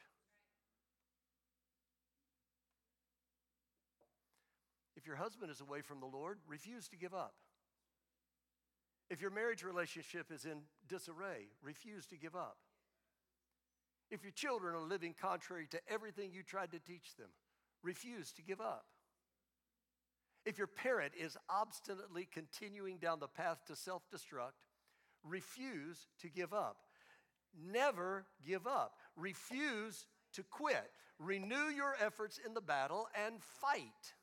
If 4.97 5.07
your 5.07 5.15
husband 5.15 5.53
is 5.53 5.61
away 5.61 5.83
from 5.83 6.01
the 6.01 6.07
Lord, 6.07 6.39
refuse 6.49 6.89
to 6.89 6.97
give 6.97 7.15
up. 7.15 7.35
If 9.09 9.21
your 9.21 9.31
marriage 9.31 9.63
relationship 9.63 10.33
is 10.33 10.45
in 10.45 10.63
disarray, 10.89 11.47
refuse 11.63 12.07
to 12.07 12.17
give 12.17 12.35
up. 12.35 12.57
If 14.11 14.25
your 14.25 14.33
children 14.33 14.75
are 14.75 14.81
living 14.81 15.15
contrary 15.21 15.69
to 15.71 15.79
everything 15.89 16.33
you 16.33 16.43
tried 16.43 16.73
to 16.73 16.81
teach 16.81 17.15
them, 17.17 17.29
refuse 17.85 18.33
to 18.33 18.43
give 18.43 18.61
up. 18.61 18.87
If 20.47 20.59
your 20.59 20.69
parent 20.69 21.13
is 21.19 21.37
obstinately 21.51 22.29
continuing 22.33 22.99
down 22.99 23.19
the 23.19 23.27
path 23.27 23.59
to 23.67 23.75
self 23.75 24.03
destruct, 24.15 24.63
refuse 25.25 26.07
to 26.21 26.29
give 26.29 26.55
up. 26.55 26.77
Never 27.69 28.25
give 28.47 28.67
up. 28.67 28.93
Refuse 29.17 30.07
to 30.35 30.45
quit. 30.45 30.91
Renew 31.19 31.69
your 31.75 31.97
efforts 32.01 32.39
in 32.47 32.55
the 32.55 32.61
battle 32.61 33.09
and 33.27 33.43
fight. 33.43 34.15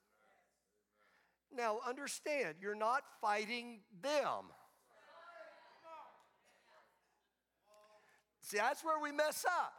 Now, 1.56 1.80
understand, 1.86 2.56
you're 2.62 2.74
not 2.74 3.04
fighting 3.20 3.82
them. 4.02 4.46
See, 8.42 8.58
that's 8.58 8.84
where 8.84 9.00
we 9.00 9.12
mess 9.12 9.46
up. 9.46 9.74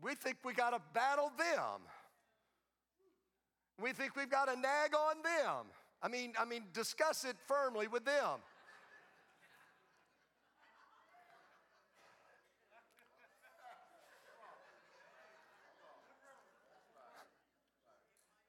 We 0.00 0.14
think 0.14 0.38
we 0.44 0.52
got 0.54 0.70
to 0.70 0.80
battle 0.94 1.32
them. 1.36 1.80
We 3.80 3.92
think 3.92 4.16
we've 4.16 4.30
got 4.30 4.46
to 4.46 4.54
nag 4.54 4.94
on 4.94 5.22
them. 5.22 5.66
I 6.02 6.08
mean, 6.08 6.34
I 6.38 6.44
mean, 6.44 6.64
discuss 6.72 7.24
it 7.24 7.36
firmly 7.46 7.88
with 7.88 8.04
them. 8.04 8.40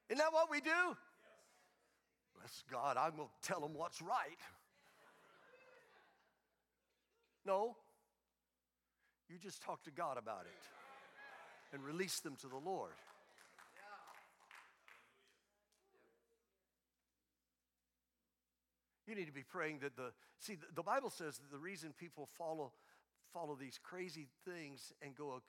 Isn't 0.10 0.20
that 0.20 0.34
what 0.34 0.52
we 0.52 0.62
do? 0.62 0.70
Bless 2.38 2.64
God, 2.70 2.98
I'm 2.98 3.16
going 3.16 3.30
to 3.30 3.48
tell 3.48 3.62
them 3.62 3.74
what's 3.74 4.02
right. 4.02 4.38
No. 7.46 7.76
You 9.30 9.38
just 9.40 9.64
talk 9.64 9.84
to 9.84 9.92
God 9.92 10.18
about 10.18 10.46
it 10.46 11.74
and 11.74 11.84
release 11.84 12.20
them 12.20 12.36
to 12.42 12.48
the 12.48 12.58
Lord. 12.58 12.92
You 19.08 19.16
need 19.16 19.26
to 19.26 19.34
be 19.34 19.44
praying 19.44 19.80
that 19.80 19.96
the, 19.96 20.12
see, 20.40 20.58
the 20.76 20.84
Bible 20.84 21.10
says 21.10 21.38
that 21.38 21.52
the 21.52 21.58
reason 21.58 21.94
people 21.98 22.28
follow, 22.38 22.72
follow 23.34 23.56
these 23.56 23.80
crazy 23.84 24.28
things 24.46 24.94
and 25.02 25.16
go, 25.16 25.42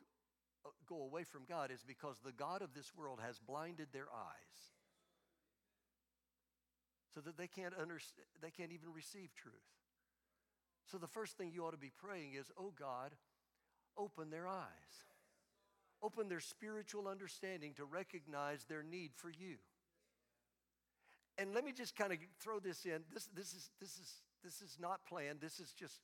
uh, 0.64 0.68
go 0.88 1.02
away 1.02 1.24
from 1.24 1.42
God 1.48 1.70
is 1.70 1.84
because 1.86 2.16
the 2.24 2.32
God 2.32 2.62
of 2.62 2.74
this 2.74 2.92
world 2.96 3.20
has 3.24 3.38
blinded 3.38 3.88
their 3.92 4.08
eyes 4.12 4.58
so 7.14 7.20
that 7.20 7.36
they 7.36 7.46
can't, 7.46 7.74
understand, 7.80 8.26
they 8.42 8.50
can't 8.50 8.72
even 8.72 8.92
receive 8.92 9.34
truth. 9.36 9.54
So 10.90 10.98
the 10.98 11.06
first 11.06 11.38
thing 11.38 11.52
you 11.54 11.64
ought 11.64 11.70
to 11.70 11.78
be 11.78 11.92
praying 11.96 12.34
is, 12.34 12.50
oh 12.58 12.72
God, 12.78 13.12
open 13.96 14.30
their 14.30 14.48
eyes. 14.48 15.04
Open 16.02 16.28
their 16.28 16.40
spiritual 16.40 17.08
understanding 17.08 17.72
to 17.74 17.84
recognize 17.84 18.64
their 18.64 18.82
need 18.82 19.12
for 19.14 19.30
you. 19.30 19.56
And 21.36 21.52
let 21.52 21.64
me 21.64 21.72
just 21.72 21.96
kind 21.96 22.12
of 22.12 22.18
throw 22.40 22.60
this 22.60 22.84
in. 22.84 23.02
This, 23.12 23.28
this, 23.34 23.52
is, 23.54 23.70
this, 23.80 23.90
is, 23.98 24.12
this 24.44 24.60
is 24.60 24.76
not 24.80 25.00
planned. 25.08 25.40
This 25.40 25.58
is 25.58 25.72
just, 25.72 26.00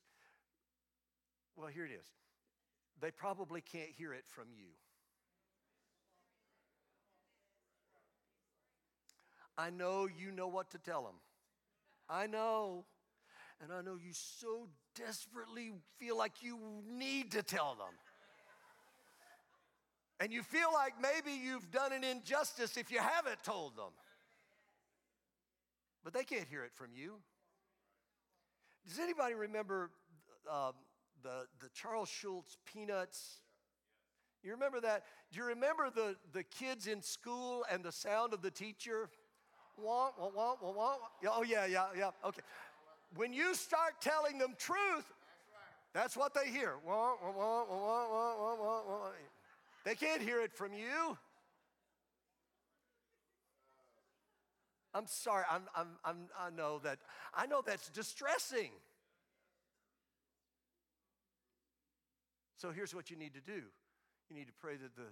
well, 1.55 1.67
here 1.67 1.85
it 1.85 1.91
is. 1.91 2.05
They 2.99 3.11
probably 3.11 3.61
can't 3.61 3.89
hear 3.97 4.13
it 4.13 4.25
from 4.27 4.47
you. 4.55 4.67
I 9.57 9.69
know 9.69 10.07
you 10.07 10.31
know 10.31 10.47
what 10.47 10.71
to 10.71 10.77
tell 10.77 11.03
them. 11.03 11.15
I 12.09 12.27
know. 12.27 12.85
And 13.61 13.71
I 13.71 13.81
know 13.81 13.95
you 13.95 14.11
so 14.11 14.67
desperately 14.95 15.71
feel 15.99 16.17
like 16.17 16.41
you 16.41 16.57
need 16.89 17.31
to 17.31 17.43
tell 17.43 17.75
them. 17.75 17.93
And 20.19 20.31
you 20.31 20.43
feel 20.43 20.69
like 20.73 20.93
maybe 21.01 21.35
you've 21.35 21.71
done 21.71 21.93
an 21.93 22.03
injustice 22.03 22.77
if 22.77 22.91
you 22.91 22.99
haven't 22.99 23.43
told 23.43 23.75
them. 23.75 23.91
But 26.03 26.13
they 26.13 26.23
can't 26.23 26.47
hear 26.49 26.63
it 26.63 26.71
from 26.73 26.87
you. 26.93 27.15
Does 28.87 28.99
anybody 28.99 29.35
remember 29.35 29.91
uh, 30.49 30.71
the, 31.21 31.45
the 31.59 31.69
Charles 31.73 32.09
Schulz 32.09 32.57
Peanuts? 32.65 33.41
You 34.43 34.51
remember 34.51 34.81
that? 34.81 35.03
Do 35.31 35.39
you 35.39 35.45
remember 35.45 35.91
the, 35.93 36.15
the 36.33 36.43
kids 36.43 36.87
in 36.87 37.01
school 37.01 37.63
and 37.71 37.83
the 37.83 37.91
sound 37.91 38.33
of 38.33 38.41
the 38.41 38.49
teacher? 38.49 39.09
Oh, 39.77 41.43
yeah, 41.47 41.65
yeah, 41.67 41.85
yeah. 41.95 42.09
Okay. 42.25 42.41
When 43.15 43.33
you 43.33 43.53
start 43.53 44.01
telling 44.01 44.39
them 44.39 44.55
truth, 44.57 45.05
that's 45.93 46.17
what 46.17 46.33
they 46.33 46.49
hear. 46.49 46.75
They 49.83 49.95
can't 49.95 50.21
hear 50.21 50.41
it 50.41 50.53
from 50.53 50.73
you. 50.73 51.17
I'm 54.93 55.07
sorry. 55.07 55.45
I'm, 55.49 55.63
I'm, 55.75 55.87
I'm, 56.03 56.17
I 56.37 56.49
know 56.49 56.79
that. 56.83 56.99
I 57.33 57.45
know 57.47 57.61
that's 57.65 57.89
distressing. 57.89 58.71
So 62.57 62.71
here's 62.71 62.93
what 62.93 63.09
you 63.09 63.17
need 63.17 63.33
to 63.33 63.41
do. 63.41 63.63
You 64.29 64.35
need 64.35 64.47
to 64.47 64.53
pray 64.59 64.75
that 64.77 64.95
the 64.95 65.07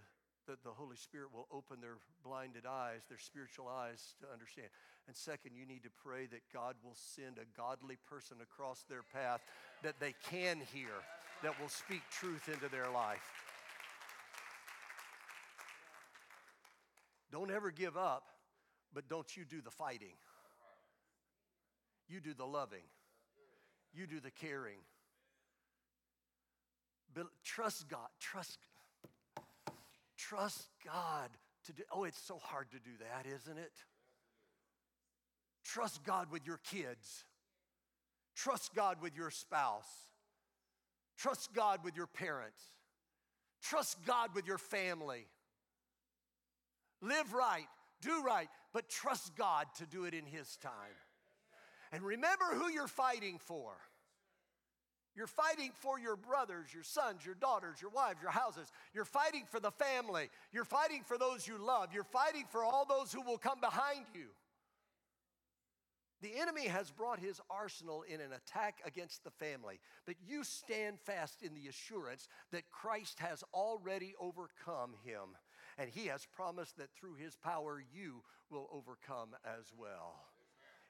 that 0.50 0.64
the 0.64 0.72
Holy 0.72 0.96
Spirit 0.96 1.28
will 1.32 1.48
open 1.54 1.80
their 1.80 1.98
blinded 2.24 2.66
eyes, 2.66 3.02
their 3.08 3.20
spiritual 3.20 3.68
eyes 3.68 4.16
to 4.20 4.26
understand. 4.34 4.68
And 5.08 5.16
second, 5.16 5.52
you 5.56 5.64
need 5.64 5.84
to 5.84 5.92
pray 6.04 6.26
that 6.26 6.42
God 6.52 6.76
will 6.84 6.96
send 6.96 7.38
a 7.38 7.46
godly 7.56 7.98
person 8.10 8.38
across 8.42 8.84
their 8.90 9.04
path 9.14 9.42
that 9.84 10.00
they 10.00 10.16
can 10.30 10.58
hear, 10.74 10.90
that 11.44 11.60
will 11.62 11.70
speak 11.70 12.02
truth 12.10 12.50
into 12.52 12.68
their 12.68 12.90
life. 12.90 13.22
Don't 17.32 17.52
ever 17.52 17.70
give 17.70 17.96
up, 17.96 18.24
but 18.94 19.08
don't 19.10 19.36
you 19.36 19.46
do 19.46 19.62
the 19.62 19.72
fighting. 19.72 20.16
You 22.08 22.20
do 22.20 22.34
the 22.34 22.46
loving. 22.46 22.84
You 23.94 24.08
do 24.08 24.20
the 24.20 24.32
caring. 24.32 24.80
But 27.14 27.28
trust 27.44 27.88
God. 27.90 28.08
Trust 28.20 28.58
Trust 30.20 30.68
God 30.86 31.30
to 31.66 31.74
do. 31.74 31.84
Oh, 31.92 32.04
it's 32.04 32.22
so 32.22 32.38
hard 32.38 32.70
to 32.72 32.78
do 32.78 32.92
that, 33.00 33.26
isn't 33.26 33.58
it? 33.58 33.72
Trust 35.64 36.04
God 36.04 36.28
with 36.30 36.46
your 36.46 36.60
kids. 36.70 37.24
Trust 38.36 38.76
God 38.76 38.98
with 39.02 39.16
your 39.16 39.32
spouse. 39.32 39.88
Trust 41.18 41.54
God 41.54 41.86
with 41.86 41.96
your 41.96 42.06
parents. 42.06 42.62
Trust 43.64 43.98
God 44.06 44.36
with 44.36 44.46
your 44.46 44.58
family. 44.58 45.26
Live 47.02 47.34
right, 47.34 47.68
do 48.02 48.22
right, 48.22 48.50
but 48.74 48.90
trust 48.90 49.36
God 49.36 49.68
to 49.78 49.86
do 49.86 50.06
it 50.06 50.14
in 50.14 50.26
His 50.26 50.58
time. 50.58 50.72
And 51.92 52.04
remember 52.04 52.46
who 52.54 52.70
you're 52.70 52.88
fighting 52.88 53.40
for. 53.40 53.74
You're 55.16 55.28
fighting 55.28 55.72
for 55.80 56.00
your 56.00 56.16
brothers, 56.16 56.74
your 56.74 56.84
sons, 56.84 57.26
your 57.26 57.36
daughters, 57.36 57.82
your 57.82 57.92
wives, 57.92 58.22
your 58.22 58.32
houses. 58.32 58.72
You're 58.94 59.06
fighting 59.06 59.44
for 59.50 59.60
the 59.60 59.72
family. 59.72 60.30
You're 60.54 60.64
fighting 60.64 61.02
for 61.04 61.18
those 61.18 61.48
you 61.48 61.58
love. 61.58 61.90
You're 61.94 62.04
fighting 62.04 62.46
for 62.50 62.64
all 62.64 62.86
those 62.86 63.12
who 63.12 63.22
will 63.22 63.38
come 63.38 63.60
behind 63.60 64.06
you. 64.14 64.28
The 66.22 66.38
enemy 66.38 66.68
has 66.68 66.92
brought 66.92 67.20
his 67.20 67.40
arsenal 67.50 68.04
in 68.04 68.20
an 68.20 68.32
attack 68.34 68.80
against 68.86 69.24
the 69.24 69.32
family, 69.32 69.80
but 70.06 70.16
you 70.28 70.44
stand 70.44 71.00
fast 71.00 71.42
in 71.42 71.54
the 71.54 71.70
assurance 71.70 72.28
that 72.52 72.70
Christ 72.70 73.20
has 73.20 73.44
already 73.54 74.16
overcome 74.20 74.92
him, 75.06 75.38
and 75.80 75.90
he 75.90 76.08
has 76.08 76.28
promised 76.36 76.78
that 76.78 76.90
through 76.94 77.16
his 77.16 77.38
power 77.38 77.82
you 77.94 78.22
will 78.52 78.68
overcome 78.72 79.30
as 79.46 79.72
well. 79.76 80.26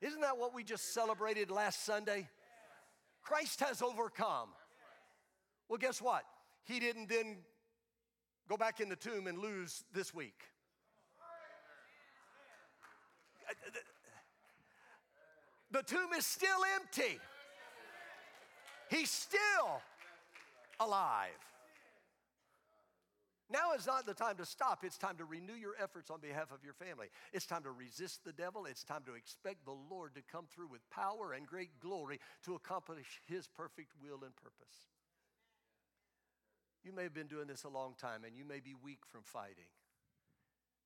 Isn't 0.02 0.22
that 0.22 0.38
what 0.38 0.54
we 0.54 0.64
just 0.64 0.94
celebrated 0.94 1.52
last 1.52 1.86
Sunday? 1.86 2.28
Christ 3.22 3.60
has 3.60 3.82
overcome. 3.84 4.50
Well, 5.70 5.78
guess 5.78 6.02
what? 6.02 6.24
He 6.66 6.80
didn't 6.80 7.08
then 7.08 7.38
go 8.50 8.58
back 8.58 8.80
in 8.80 8.90
the 8.90 8.96
tomb 8.96 9.28
and 9.28 9.38
lose 9.38 9.84
this 9.94 10.14
week. 10.14 10.42
The 15.72 15.84
tomb 15.84 16.14
is 16.18 16.26
still 16.26 16.62
empty. 16.76 17.20
He's 18.90 19.12
still 19.12 19.82
alive. 20.80 21.30
Now 23.52 23.74
is 23.76 23.88
not 23.88 24.06
the 24.06 24.14
time 24.14 24.38
to 24.38 24.46
stop. 24.46 24.84
It's 24.84 24.98
time 24.98 25.18
to 25.18 25.26
renew 25.26 25.56
your 25.56 25.74
efforts 25.82 26.12
on 26.12 26.20
behalf 26.20 26.52
of 26.52 26.64
your 26.64 26.74
family. 26.74 27.08
It's 27.34 27.48
time 27.48 27.64
to 27.64 27.72
resist 27.72 28.24
the 28.24 28.32
devil. 28.32 28.68
It's 28.68 28.84
time 28.84 29.02
to 29.08 29.16
expect 29.16 29.66
the 29.66 29.76
Lord 29.90 30.14
to 30.16 30.22
come 30.32 30.46
through 30.46 30.68
with 30.68 30.88
power 30.92 31.34
and 31.34 31.48
great 31.48 31.80
glory 31.80 32.20
to 32.46 32.54
accomplish 32.54 33.22
his 33.28 33.48
perfect 33.48 33.94
will 34.02 34.24
and 34.24 34.36
purpose. 34.36 34.90
You 36.84 36.94
may 36.94 37.04
have 37.04 37.14
been 37.14 37.28
doing 37.28 37.48
this 37.48 37.64
a 37.64 37.70
long 37.70 37.96
time 37.98 38.24
and 38.24 38.38
you 38.38 38.46
may 38.46 38.60
be 38.60 38.74
weak 38.74 39.00
from 39.12 39.22
fighting, 39.24 39.68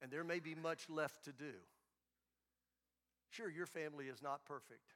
and 0.02 0.10
there 0.10 0.24
may 0.24 0.40
be 0.40 0.56
much 0.56 0.90
left 0.90 1.26
to 1.26 1.32
do. 1.32 1.54
Sure, 3.30 3.50
your 3.50 3.66
family 3.66 4.06
is 4.06 4.22
not 4.22 4.46
perfect. 4.46 4.94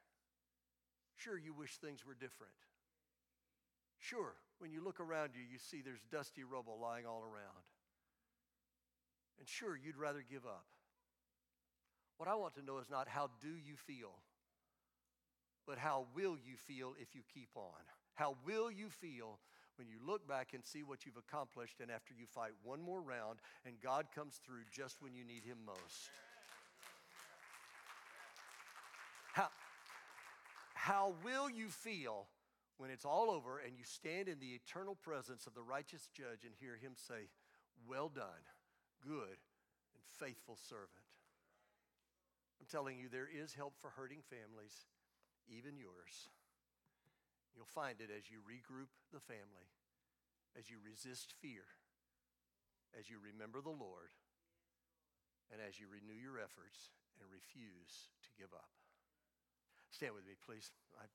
Sure, 1.18 1.38
you 1.38 1.54
wish 1.54 1.78
things 1.78 2.06
were 2.06 2.14
different. 2.14 2.54
Sure, 4.08 4.36
when 4.60 4.72
you 4.72 4.82
look 4.82 5.02
around 5.02 5.32
you, 5.36 5.42
you 5.42 5.58
see 5.60 5.82
there's 5.82 6.04
dusty 6.10 6.44
rubble 6.46 6.80
lying 6.82 7.06
all 7.06 7.24
around. 7.24 7.66
And 9.38 9.48
sure, 9.48 9.76
you'd 9.76 9.98
rather 9.98 10.24
give 10.30 10.46
up. 10.46 10.66
What 12.16 12.30
I 12.30 12.36
want 12.36 12.56
to 12.56 12.64
know 12.64 12.78
is 12.78 12.90
not 12.90 13.10
how 13.10 13.30
do 13.42 13.50
you 13.50 13.76
feel, 13.76 14.16
but 15.68 15.78
how 15.78 16.06
will 16.16 16.38
you 16.38 16.56
feel 16.56 16.94
if 17.02 17.14
you 17.14 17.22
keep 17.34 17.50
on? 17.56 17.84
How 18.16 18.38
will 18.46 18.72
you 18.72 18.90
feel 18.90 19.40
when 19.76 19.90
you 19.90 19.98
look 20.04 20.26
back 20.26 20.54
and 20.54 20.64
see 20.64 20.84
what 20.84 21.06
you've 21.06 21.18
accomplished 21.18 21.82
and 21.82 21.92
after 21.92 22.14
you 22.14 22.26
fight 22.26 22.52
one 22.64 22.82
more 22.82 23.02
round 23.02 23.40
and 23.66 23.76
God 23.84 24.08
comes 24.16 24.40
through 24.46 24.64
just 24.72 25.02
when 25.02 25.14
you 25.14 25.26
need 25.26 25.44
Him 25.44 25.58
most? 25.66 26.10
How, 29.34 29.50
how 30.74 31.14
will 31.26 31.50
you 31.50 31.68
feel 31.68 32.28
when 32.78 32.90
it's 32.90 33.06
all 33.06 33.30
over 33.30 33.60
and 33.60 33.78
you 33.78 33.84
stand 33.84 34.28
in 34.28 34.40
the 34.40 34.54
eternal 34.54 34.96
presence 34.96 35.48
of 35.48 35.54
the 35.54 35.66
righteous 35.66 36.10
judge 36.14 36.46
and 36.46 36.54
hear 36.60 36.78
him 36.78 36.94
say, 36.96 37.30
Well 37.88 38.10
done, 38.10 38.46
good 39.02 39.38
and 39.94 40.04
faithful 40.20 40.58
servant? 40.58 41.06
I'm 42.62 42.70
telling 42.70 42.98
you, 42.98 43.10
there 43.10 43.30
is 43.30 43.54
help 43.54 43.74
for 43.78 43.94
hurting 43.94 44.22
families, 44.30 44.90
even 45.50 45.78
yours. 45.78 46.30
You'll 47.58 47.70
find 47.70 47.98
it 48.02 48.14
as 48.14 48.30
you 48.30 48.46
regroup 48.46 48.94
the 49.10 49.22
family, 49.22 49.74
as 50.58 50.70
you 50.70 50.78
resist 50.78 51.34
fear, 51.42 51.66
as 52.94 53.10
you 53.10 53.18
remember 53.18 53.62
the 53.62 53.74
Lord, 53.74 54.14
and 55.50 55.58
as 55.58 55.82
you 55.82 55.90
renew 55.90 56.18
your 56.18 56.38
efforts 56.38 56.94
and 57.18 57.26
refuse 57.30 58.14
to 58.22 58.30
give 58.38 58.54
up. 58.54 58.70
Stand 59.90 60.14
with 60.14 60.30
me, 60.30 60.38
please. 60.38 60.70
I, 61.02 61.10